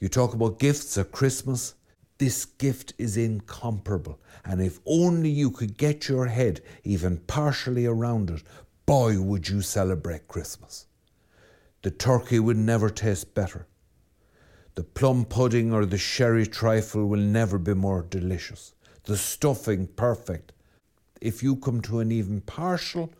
You 0.00 0.08
talk 0.08 0.34
about 0.34 0.58
gifts 0.58 0.98
at 0.98 1.12
Christmas. 1.12 1.74
This 2.18 2.44
gift 2.44 2.94
is 2.98 3.16
incomparable. 3.16 4.18
And 4.44 4.60
if 4.60 4.80
only 4.84 5.30
you 5.30 5.50
could 5.50 5.78
get 5.78 6.08
your 6.08 6.26
head 6.26 6.60
even 6.82 7.18
partially 7.18 7.86
around 7.86 8.30
it, 8.30 8.42
boy, 8.86 9.20
would 9.20 9.48
you 9.48 9.62
celebrate 9.62 10.26
Christmas. 10.26 10.86
The 11.82 11.92
turkey 11.92 12.40
would 12.40 12.56
never 12.56 12.90
taste 12.90 13.34
better. 13.34 13.66
The 14.74 14.82
plum 14.82 15.24
pudding 15.24 15.72
or 15.72 15.86
the 15.86 15.98
sherry 15.98 16.46
trifle 16.46 17.06
will 17.06 17.20
never 17.20 17.58
be 17.58 17.74
more 17.74 18.02
delicious. 18.02 18.74
The 19.04 19.16
stuffing 19.16 19.86
perfect. 19.86 20.52
If 21.20 21.42
you 21.42 21.56
come 21.56 21.80
to 21.82 22.00
an 22.00 22.12
even 22.12 22.40
partial 22.40 23.12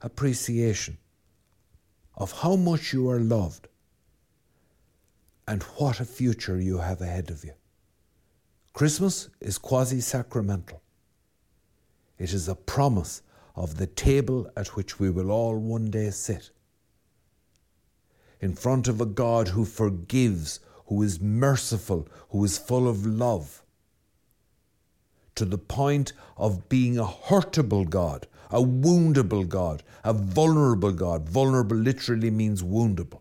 appreciation 0.00 0.98
of 2.16 2.32
how 2.32 2.56
much 2.56 2.92
you 2.92 3.08
are 3.10 3.20
loved 3.20 3.68
and 5.46 5.62
what 5.62 6.00
a 6.00 6.04
future 6.04 6.60
you 6.60 6.78
have 6.78 7.00
ahead 7.00 7.30
of 7.30 7.44
you. 7.44 7.52
Christmas 8.72 9.28
is 9.40 9.58
quasi 9.58 10.00
sacramental. 10.00 10.80
It 12.18 12.32
is 12.32 12.48
a 12.48 12.54
promise 12.54 13.22
of 13.56 13.76
the 13.76 13.86
table 13.86 14.50
at 14.56 14.68
which 14.68 14.98
we 14.98 15.10
will 15.10 15.30
all 15.30 15.58
one 15.58 15.90
day 15.90 16.10
sit. 16.10 16.50
In 18.40 18.54
front 18.54 18.88
of 18.88 19.00
a 19.00 19.06
God 19.06 19.48
who 19.48 19.64
forgives, 19.64 20.60
who 20.86 21.02
is 21.02 21.20
merciful, 21.20 22.08
who 22.30 22.44
is 22.44 22.58
full 22.58 22.88
of 22.88 23.04
love, 23.04 23.62
to 25.34 25.44
the 25.44 25.58
point 25.58 26.12
of 26.36 26.68
being 26.68 26.98
a 26.98 27.04
hurtable 27.04 27.88
God, 27.88 28.26
a 28.50 28.60
woundable 28.60 29.48
God, 29.48 29.82
a 30.04 30.12
vulnerable 30.12 30.92
God. 30.92 31.28
Vulnerable 31.28 31.76
literally 31.76 32.30
means 32.30 32.62
woundable. 32.62 33.19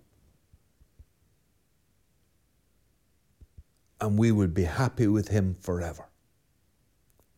And 4.01 4.17
we 4.17 4.31
would 4.31 4.53
be 4.53 4.63
happy 4.63 5.07
with 5.07 5.27
Him 5.29 5.55
forever. 5.59 6.09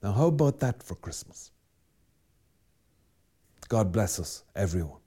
Now, 0.03 0.11
how 0.13 0.27
about 0.27 0.59
that 0.59 0.81
for 0.83 0.95
Christmas? 0.95 1.51
God 3.67 3.91
bless 3.91 4.19
us, 4.19 4.43
everyone. 4.55 4.99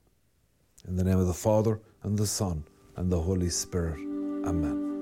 In 0.87 0.95
the 0.95 1.03
name 1.03 1.19
of 1.19 1.27
the 1.27 1.33
Father, 1.33 1.79
and 2.03 2.17
the 2.17 2.27
Son, 2.27 2.63
and 2.95 3.11
the 3.11 3.19
Holy 3.19 3.49
Spirit. 3.49 3.99
Amen. 4.45 4.94